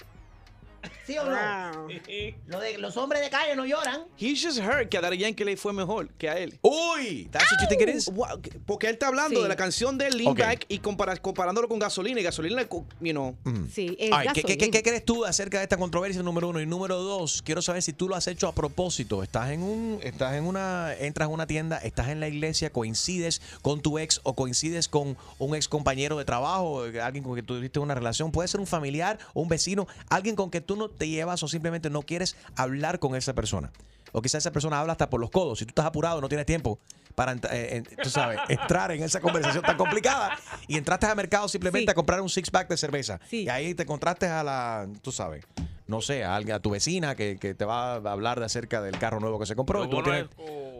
[1.06, 1.88] ¿Sí o no?
[2.46, 4.04] Lo de- los hombres de calle no lloran.
[4.18, 6.58] He's just hurt que a Daddy Yankee le fue mejor que a él.
[6.62, 8.06] Uy, that's what you think it is?
[8.08, 9.42] Wow, Porque él está hablando Sí.
[9.42, 10.38] de la canción de Lean Ok.
[10.38, 12.20] Back y compara- comparándolo con gasolina.
[12.20, 12.62] Y gasolina,
[13.00, 13.36] you know.
[13.72, 16.60] Sí, es Ay, ¿qué, qué- qué- qué crees tú acerca de esta controversia número uno?
[16.60, 19.22] Y número dos, quiero saber si tú lo has hecho a propósito.
[19.22, 23.42] Estás en un, estás en una, entras a una tienda, estás en la iglesia, coincides
[23.62, 27.56] con tu ex o coincides con un ex compañero de trabajo, alguien con que tú
[27.56, 28.32] tuviste una relación.
[28.32, 31.48] Puede ser un familiar o un vecino, alguien con que tú no te llevas o
[31.48, 33.70] simplemente no quieres hablar con esa persona.
[34.12, 35.58] O quizás esa persona habla hasta por los codos.
[35.58, 36.78] Si tú estás apurado, no tienes tiempo
[37.16, 40.38] para, eh, tú sabes, entrar en esa conversación tan complicada
[40.68, 41.90] y entraste al mercado simplemente Sí.
[41.90, 43.18] a comprar un six pack de cerveza.
[43.28, 43.42] Sí.
[43.42, 45.44] Y ahí te encontraste a la, tú sabes,
[45.86, 48.80] no sé, a, alguien, a tu vecina que, que te va a hablar de acerca
[48.80, 49.84] del carro nuevo que se compró.
[49.84, 50.26] y tú, no tienes,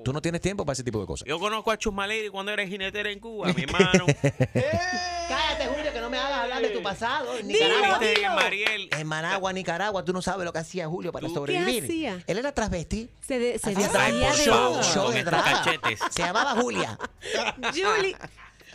[0.05, 1.29] tú no tienes tiempo para ese tipo de cosas.
[1.29, 4.07] Yo conozco a Chusmaleri cuando era jinetera en Cuba, mi hermano.
[5.29, 7.39] Cállate, Julio, que no me hagas hablar de tu pasado.
[7.39, 7.99] En Dilo, Nicaragua.
[8.07, 8.35] dilo.
[8.35, 8.89] Mariel.
[8.99, 11.35] En Managua, Nicaragua, tú no sabes lo que hacía Julio para ¿Tú?
[11.35, 11.81] sobrevivir.
[11.81, 12.25] ¿Qué hacía?
[12.27, 13.11] Él era transvesti.
[13.27, 15.45] Se, de- se Hacía show, show de drama.
[15.65, 16.01] cachetes.
[16.11, 16.99] Se llamaba Julia.
[17.73, 18.17] Julie,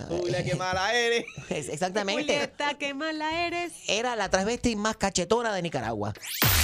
[0.08, 1.26] Julia, qué mala eres.
[1.50, 2.24] Es- Exactamente.
[2.24, 3.74] Julieta, qué mala eres.
[3.88, 6.14] Era la transvesti más cachetona de Nicaragua.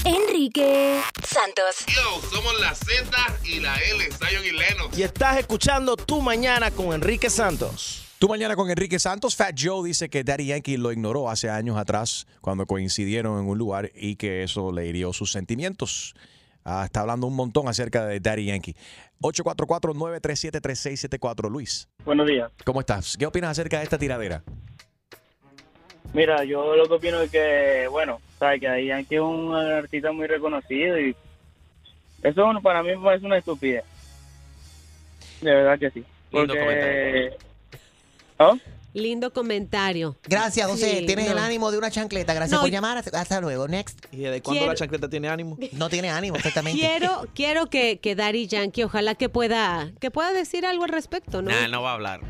[0.04, 1.86] Enrique Santos.
[1.88, 3.10] Yo, somos la Z
[3.44, 4.90] y la L, Zion y Leno.
[4.96, 8.02] Y estás escuchando Tu Mañana con Enrique Santos.
[8.18, 11.78] Tú mañana con Enrique Santos, Fat Joe dice que Daddy Yankee lo ignoró hace años
[11.78, 16.16] atrás cuando coincidieron en un lugar y que eso le hirió sus sentimientos.
[16.68, 18.76] Ah, está hablando un montón acerca de Daddy Yankee.
[19.22, 21.88] 844-937-3674, Luis.
[22.04, 22.52] Buenos días.
[22.66, 23.16] ¿Cómo estás?
[23.18, 24.42] ¿Qué opinas acerca de esta tiradera?
[26.12, 30.12] Mira, yo lo que opino es que, bueno, sabes que ahí Yankee es un artista
[30.12, 31.16] muy reconocido y
[32.24, 33.84] eso para mí es una estupidez.
[35.42, 36.04] De verdad que sí.
[36.32, 37.38] Porque...
[38.38, 38.75] comentario.
[38.96, 40.18] Lindo comentario.
[40.24, 41.00] Gracias, José.
[41.00, 41.34] Sí, Tienes no.
[41.34, 42.34] el ánimo de una chancleta.
[42.34, 43.04] Gracias No, por llamar.
[43.14, 43.68] Hasta luego.
[43.68, 44.00] Next.
[44.14, 45.58] ¿Y de cuándo Quiero- la chancleta tiene ánimo?
[45.74, 46.80] No tiene ánimo, exactamente.
[46.80, 51.42] Quiero, quiero que, que Daddy Yankee, ojalá que pueda, que pueda decir algo al respecto,
[51.42, 51.52] ¿no?
[51.52, 52.22] Nah, no va a hablar.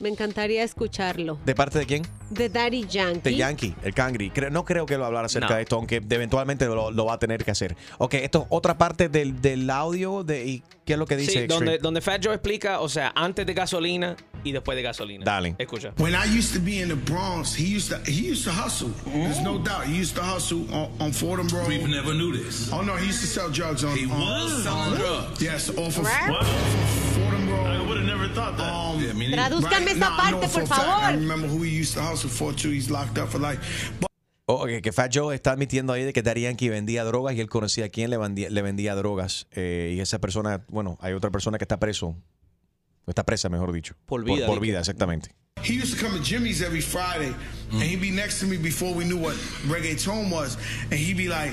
[0.00, 1.38] Me encantaría escucharlo.
[1.44, 2.02] ¿De parte de quién?
[2.32, 3.20] De Daddy Yankee.
[3.30, 4.30] De Yankee, el Cangri.
[4.30, 5.54] Cre- no creo que lo hablar acerca No.
[5.56, 7.76] de esto, aunque eventualmente lo, lo va a tener que hacer.
[7.98, 11.42] Ok, esto es otra parte del, del audio de, y qué es lo que dice
[11.42, 15.24] Sí, donde, donde Fat Joe explica, o sea, antes de gasolina y después de gasolina.
[15.24, 15.54] Dale.
[15.58, 15.92] Escucha.
[15.98, 18.90] When I used to be in the Bronx, he used to he used to hustle.
[19.06, 19.84] There's no doubt.
[19.86, 21.68] He used to hustle on, on Fordham Road.
[21.68, 22.70] We never knew this.
[22.72, 23.96] Oh no, he used to sell drugs on.
[23.96, 25.40] He on- was selling on- drugs?
[25.42, 26.30] Yes, off of, What?
[26.30, 27.66] off of Fordham Road.
[27.66, 28.72] I would have never thought that.
[28.72, 29.48] Um, Yeah.
[29.48, 31.02] Tradúzcanme esa Nah, I know parte, por favor.
[31.02, 32.70] I remember who he used to hustle for too.
[32.70, 33.90] He's locked up for life.
[34.00, 34.08] But
[34.46, 37.40] Oh, ok, que Fat Joe está admitiendo ahí de que Daddy Yankee vendía drogas y
[37.40, 39.46] él conocía a quién le vendía, le vendía drogas.
[39.52, 42.16] Eh, y esa persona, bueno, hay otra persona que está preso.
[43.04, 43.94] O está presa, mejor dicho.
[44.04, 45.30] Por vida, Por, vida, exactamente.
[45.62, 47.32] He used to come to Jimmy's every Friday,
[47.72, 49.34] and he'd be next to me before we knew what
[49.68, 50.56] reggaeton was,
[50.90, 51.52] and he'd be like,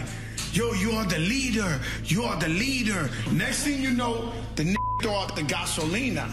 [0.52, 1.80] "Yo, you are the leader.
[2.06, 6.28] You are the leader." Next thing you know, the n- throw out the gasolina.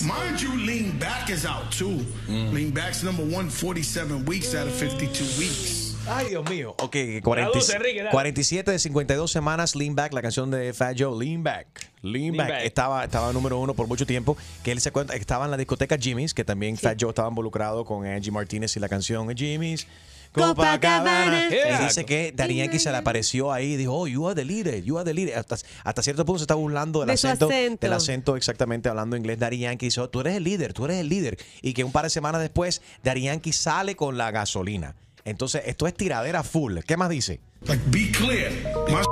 [0.00, 2.00] Mind you, Lean Back is out too.
[2.26, 5.94] Lean Back's number 147 weeks out of 52 weeks.
[6.08, 6.74] Ay, Dios mío.
[6.78, 8.10] Ok, 40 Traduce, Enrique, dale.
[8.10, 11.90] 47 de 52 semanas, Lean Back, la canción de Fat Joe, Lean Back.
[12.00, 12.48] Lean, Back.
[12.48, 12.64] Back.
[12.64, 14.36] Estaba, estaba número uno por mucho tiempo.
[14.64, 17.84] Que él se cuenta, estaba en la discoteca Jimmy's, que también Fat Joe estaba involucrado
[17.84, 19.86] con Angie Martínez y la canción Jimmy's.
[20.32, 21.48] Copacabana.
[21.84, 24.98] Dice que Yankee se le apareció ahí y dijo, oh, you are the leader, you
[24.98, 25.38] are the leader.
[25.38, 27.86] Hasta, hasta cierto punto se está burlando del De acento, acento.
[27.86, 29.38] del acento exactamente hablando inglés.
[29.38, 31.38] Yankee dice, oh, tú eres el líder, tú eres el líder.
[31.60, 34.94] Y que un par de semanas después, Yankee sale con la gasolina.
[35.24, 36.78] Entonces, esto es tiradera full.
[36.86, 37.40] ¿Qué más dice?
[37.66, 38.50] Like, be clear,
[38.88, 39.02] my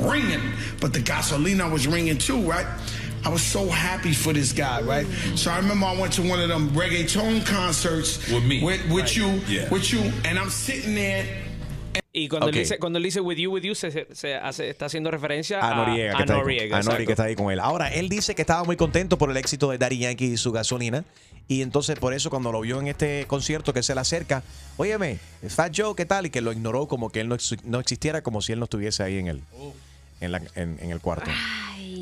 [0.08, 0.40] ringing,
[0.80, 2.66] but the gasolina was ringing too, right?
[3.24, 5.06] I was so happy for this guy, right?
[5.36, 8.62] So I remember I went to one of them reggaeton concerts With me.
[8.62, 9.68] with, with you, Yeah.
[9.70, 11.48] with you, and I'm sitting there.
[12.12, 12.54] Y cuando, Ok.
[12.54, 15.60] él dice, cuando él dice with you, with you, se, se- hace- está haciendo referencia
[15.60, 17.06] A Noriega, que, a está, ahí con- Noriega, a Nori exacto.
[17.06, 17.60] que está ahí con él.
[17.60, 20.50] Ahora, él dice que estaba muy contento por el éxito de Daddy Yankee y su
[20.50, 21.04] gasolina.
[21.46, 24.42] Y entonces, por eso, cuando lo vio en este concierto que se le acerca,
[24.76, 25.18] óyeme,
[25.48, 26.26] Fat Joe, ¿qué tal?
[26.26, 29.02] Y que lo ignoró como que él no, no existiera, como si él no estuviese
[29.02, 29.42] ahí en el,
[30.20, 31.30] en la- en- en el cuarto.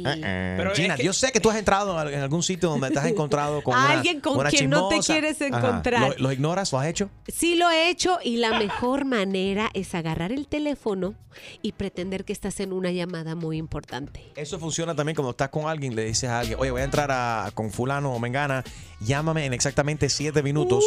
[0.07, 2.91] Eh, Pero Gina, es que- yo sé que tú has entrado en algún sitio donde
[2.91, 5.47] te has encontrado con una, Alguien con una quien no te quieres Ajá.
[5.59, 6.11] encontrar.
[6.17, 6.73] ¿Lo, lo ignoras?
[6.73, 7.11] ¿Lo has hecho?
[7.27, 11.15] Sí lo he hecho y la mejor manera es agarrar el teléfono
[11.63, 14.25] y pretender que estás en una llamada muy importante.
[14.35, 17.11] Eso funciona también cuando estás con alguien, le dices a alguien, oye, voy a entrar
[17.13, 18.65] a, con fulano o mengana,
[19.01, 20.85] llámame en exactamente siete minutos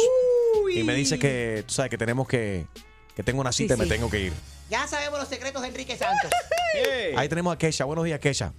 [0.74, 2.66] y me dice que, tú sabes, que tenemos que,
[3.16, 3.90] que tengo una cita y me sí.
[3.90, 4.32] tengo que ir.
[4.70, 6.30] Ya sabemos los secretos de Enrique Santos.
[7.16, 7.84] Ahí tenemos a Kesha.
[7.84, 8.52] Buenos días, Kesha.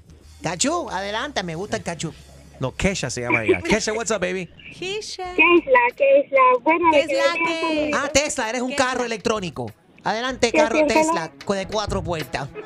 [0.44, 2.14] Cachú, adelanta, me gusta el cachú.
[2.60, 3.62] No, Kesha se llama ella.
[3.64, 4.48] Kesha, what's up, baby?
[4.78, 5.34] Keisha.
[5.36, 6.40] Tesla, Tesla.
[6.62, 9.06] Bueno, ¿Qué le es quiero la decir a que- Ah, Tesla, eres un ¿Qué carro
[9.06, 9.72] electrónico.
[10.04, 12.50] Adelante, carro Tesla de cuatro puertas.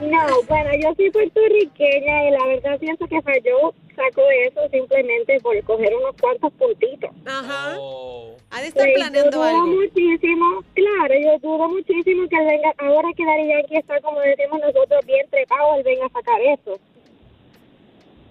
[0.00, 5.60] No, bueno, yo soy puertorriqueña y la verdad pienso que falló, sacó eso simplemente por
[5.64, 7.10] coger unos cuantos puntitos.
[7.26, 7.76] Ajá.
[7.80, 8.36] Oh.
[8.50, 9.66] Ha de estar Sí, planeando yo dudo algo.
[9.66, 14.60] muchísimo, claro, yo dudo muchísimo que él venga, ahora que Daddy Yankee está, como decimos
[14.60, 16.78] nosotros, bien trepado, él venga a sacar eso.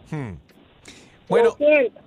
[0.09, 0.31] Hmm.
[0.31, 0.37] Lo
[1.27, 1.99] Bueno, siento.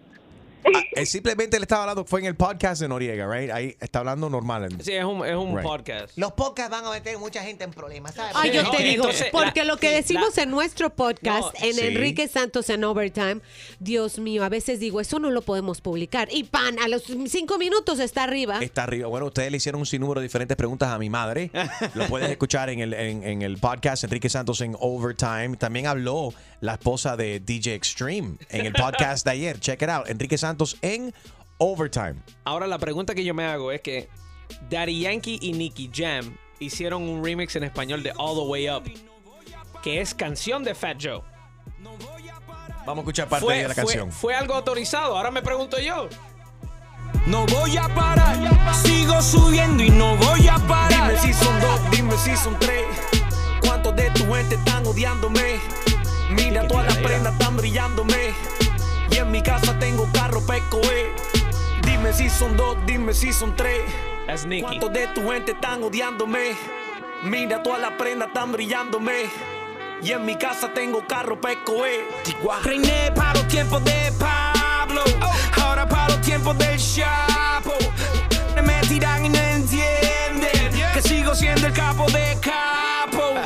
[0.65, 3.51] Ah, simplemente le estaba hablando, fue en el podcast de Noriega, right?
[3.51, 4.69] Ahí está hablando normal.
[4.83, 5.63] Sí, es un, es un Right.
[5.67, 6.17] podcast.
[6.17, 8.33] Los podcasts van a meter mucha gente en problemas, ¿sabes?
[8.37, 11.65] Ay, yo No, te digo, entonces, porque la- lo que decimos en nuestro podcast, No,
[11.67, 11.81] en sí.
[11.81, 13.41] Enrique Santos en Overtime,
[13.79, 16.29] Dios mío, a veces digo, eso no lo podemos publicar.
[16.31, 18.59] Y pan, a los cinco minutos está arriba.
[18.61, 19.09] Está arriba.
[19.09, 21.51] Bueno, ustedes le hicieron un sinnúmero de diferentes preguntas a mi madre.
[21.95, 25.57] Lo puedes escuchar en el, en, en el podcast Enrique Santos en Overtime.
[25.57, 29.59] También habló la esposa de DJ Extreme en el podcast de ayer.
[29.61, 30.09] Check it out.
[30.09, 31.15] Enrique Santos en
[31.59, 32.17] Overtime.
[32.45, 34.09] Ahora la pregunta que yo me hago es que
[34.69, 38.85] Daddy Yankee y Nicky Jam hicieron un remix en español de All the Way Up,
[39.83, 41.23] que es canción de Fat Joe.
[42.87, 44.13] Vamos a escuchar parte Fue, de la fue- canción.
[44.13, 45.17] fue algo autorizado.
[45.17, 46.09] Ahora me pregunto yo.
[47.27, 51.09] No voy a parar, sigo subiendo y no voy a parar.
[51.15, 52.85] Dime si son dos, dime si son tres.
[53.65, 55.61] ¿Cuántos de tu gente están odiándome?
[56.31, 58.35] Mira, todas las prendas están brillándome.
[59.11, 61.13] Y en mi casa tengo carro pecoe.
[61.83, 63.83] Dime si son dos, dime si son tres.
[64.61, 66.57] ¿Cuántos de tu gente están odiándome?
[67.25, 69.25] Mira, todas las prendas están brillándome.
[70.03, 72.07] Y en mi casa tengo carro pecoe.
[72.63, 75.03] Reiné para los tiempos de Pablo.
[75.63, 77.75] Ahora para los tiempos del Chapo.
[78.65, 82.80] Me tiran y no entienden que sigo siendo el capo de capos.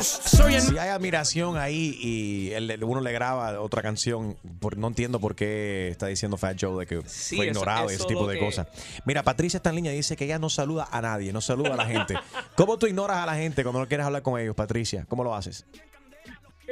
[0.05, 0.59] Soy.
[0.61, 5.35] Si hay admiración ahí y el- uno le graba otra canción, por- no entiendo por
[5.35, 8.27] qué está diciendo Fat Joe de que Sí, fue eso- ignorado y eso ese tipo
[8.27, 8.67] de que- cosas.
[9.05, 11.73] Mira, Patricia está en línea y dice que ella no saluda a nadie, no saluda
[11.73, 12.13] a la gente.
[12.55, 15.05] ¿Cómo tú ignoras a la gente cuando no quieres hablar con ellos, Patricia?
[15.09, 15.65] ¿Cómo lo haces?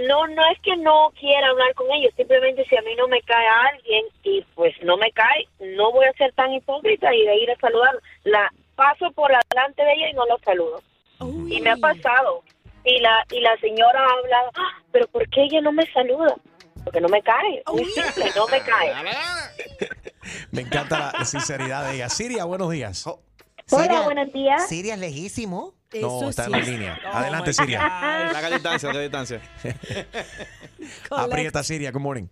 [0.07, 3.21] No, no es que no quiera hablar con ellos, simplemente si a mí no me
[3.21, 7.35] cae alguien y pues no me cae, no voy a ser tan hipócrita y de
[7.37, 7.91] ir a saludar.
[8.23, 10.81] La paso por delante de ella y no lo saludo.
[11.47, 12.41] Y me ha pasado.
[12.85, 16.35] Y la y la señora habla, "Ah, pero ¿por qué ella no me saluda?
[16.83, 17.63] Porque no me cae.
[17.71, 18.93] Muy simple, no me cae.
[20.51, 22.07] Me encanta la sinceridad de ella.
[22.09, 23.05] Siria, buenos días.
[23.71, 24.67] Hola, buenos días.
[24.69, 25.73] Siria es lejísimo.
[26.01, 26.99] No, está en la línea.
[27.11, 27.79] Adelante, my Siria.
[28.33, 29.41] La distancia, la distancia.
[31.11, 31.91] Aprieta, Siria.
[31.91, 32.27] Good morning.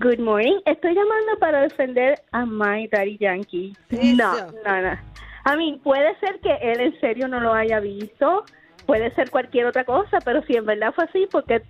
[0.00, 0.60] Good morning.
[0.64, 3.76] Estoy llamando para defender a My Daddy Yankee.
[3.90, 4.98] No, no, no.
[5.44, 8.44] A mí, puede ser que él en serio no lo haya visto,
[8.88, 11.60] puede ser cualquier otra cosa, pero si en verdad fue así, porque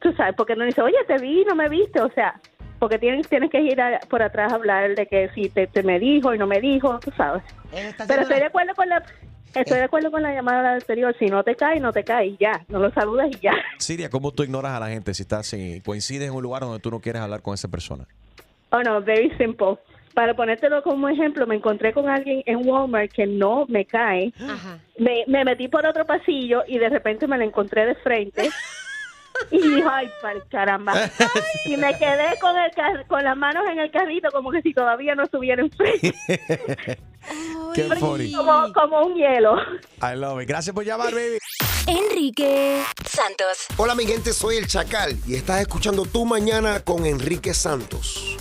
[0.00, 2.40] tú sabes, porque no dice, oye, te vi no me viste, o sea,
[2.78, 5.82] porque tienes, tienes que ir a- por atrás a hablar de que si te, te
[5.82, 7.42] me dijo y no me dijo, tú sabes.
[8.06, 9.02] Pero estoy de acuerdo con la...
[9.52, 11.14] Estoy de acuerdo con la llamada anterior.
[11.18, 12.64] Si no te cae, no te cae y ya.
[12.68, 13.54] No lo saludas y ya.
[13.78, 16.80] Siria, ¿cómo tú ignoras a la gente si estás si coincides en un lugar donde
[16.80, 18.04] tú no quieres hablar con esa persona?
[18.70, 19.76] Oh, no, very simple.
[20.14, 24.32] Para ponértelo como ejemplo, me encontré con alguien en Walmart que no me cae.
[24.98, 28.50] Me, me metí por otro pasillo y de repente me la encontré de frente.
[29.50, 30.94] Y dijo, ay, pa'l caramba.
[31.66, 34.72] Y me quedé con, el car- con las manos en el carrito como que si
[34.72, 36.14] todavía no estuviera enfrente.
[37.74, 38.30] Qué funny.
[38.32, 39.56] Como, como un hielo.
[40.00, 40.48] I love it.
[40.48, 41.38] Gracias por llamar, baby.
[41.88, 43.66] Enrique Santos.
[43.76, 48.36] Hola mi gente, soy el Chacal y estás escuchando Tu Mañana con Enrique Santos.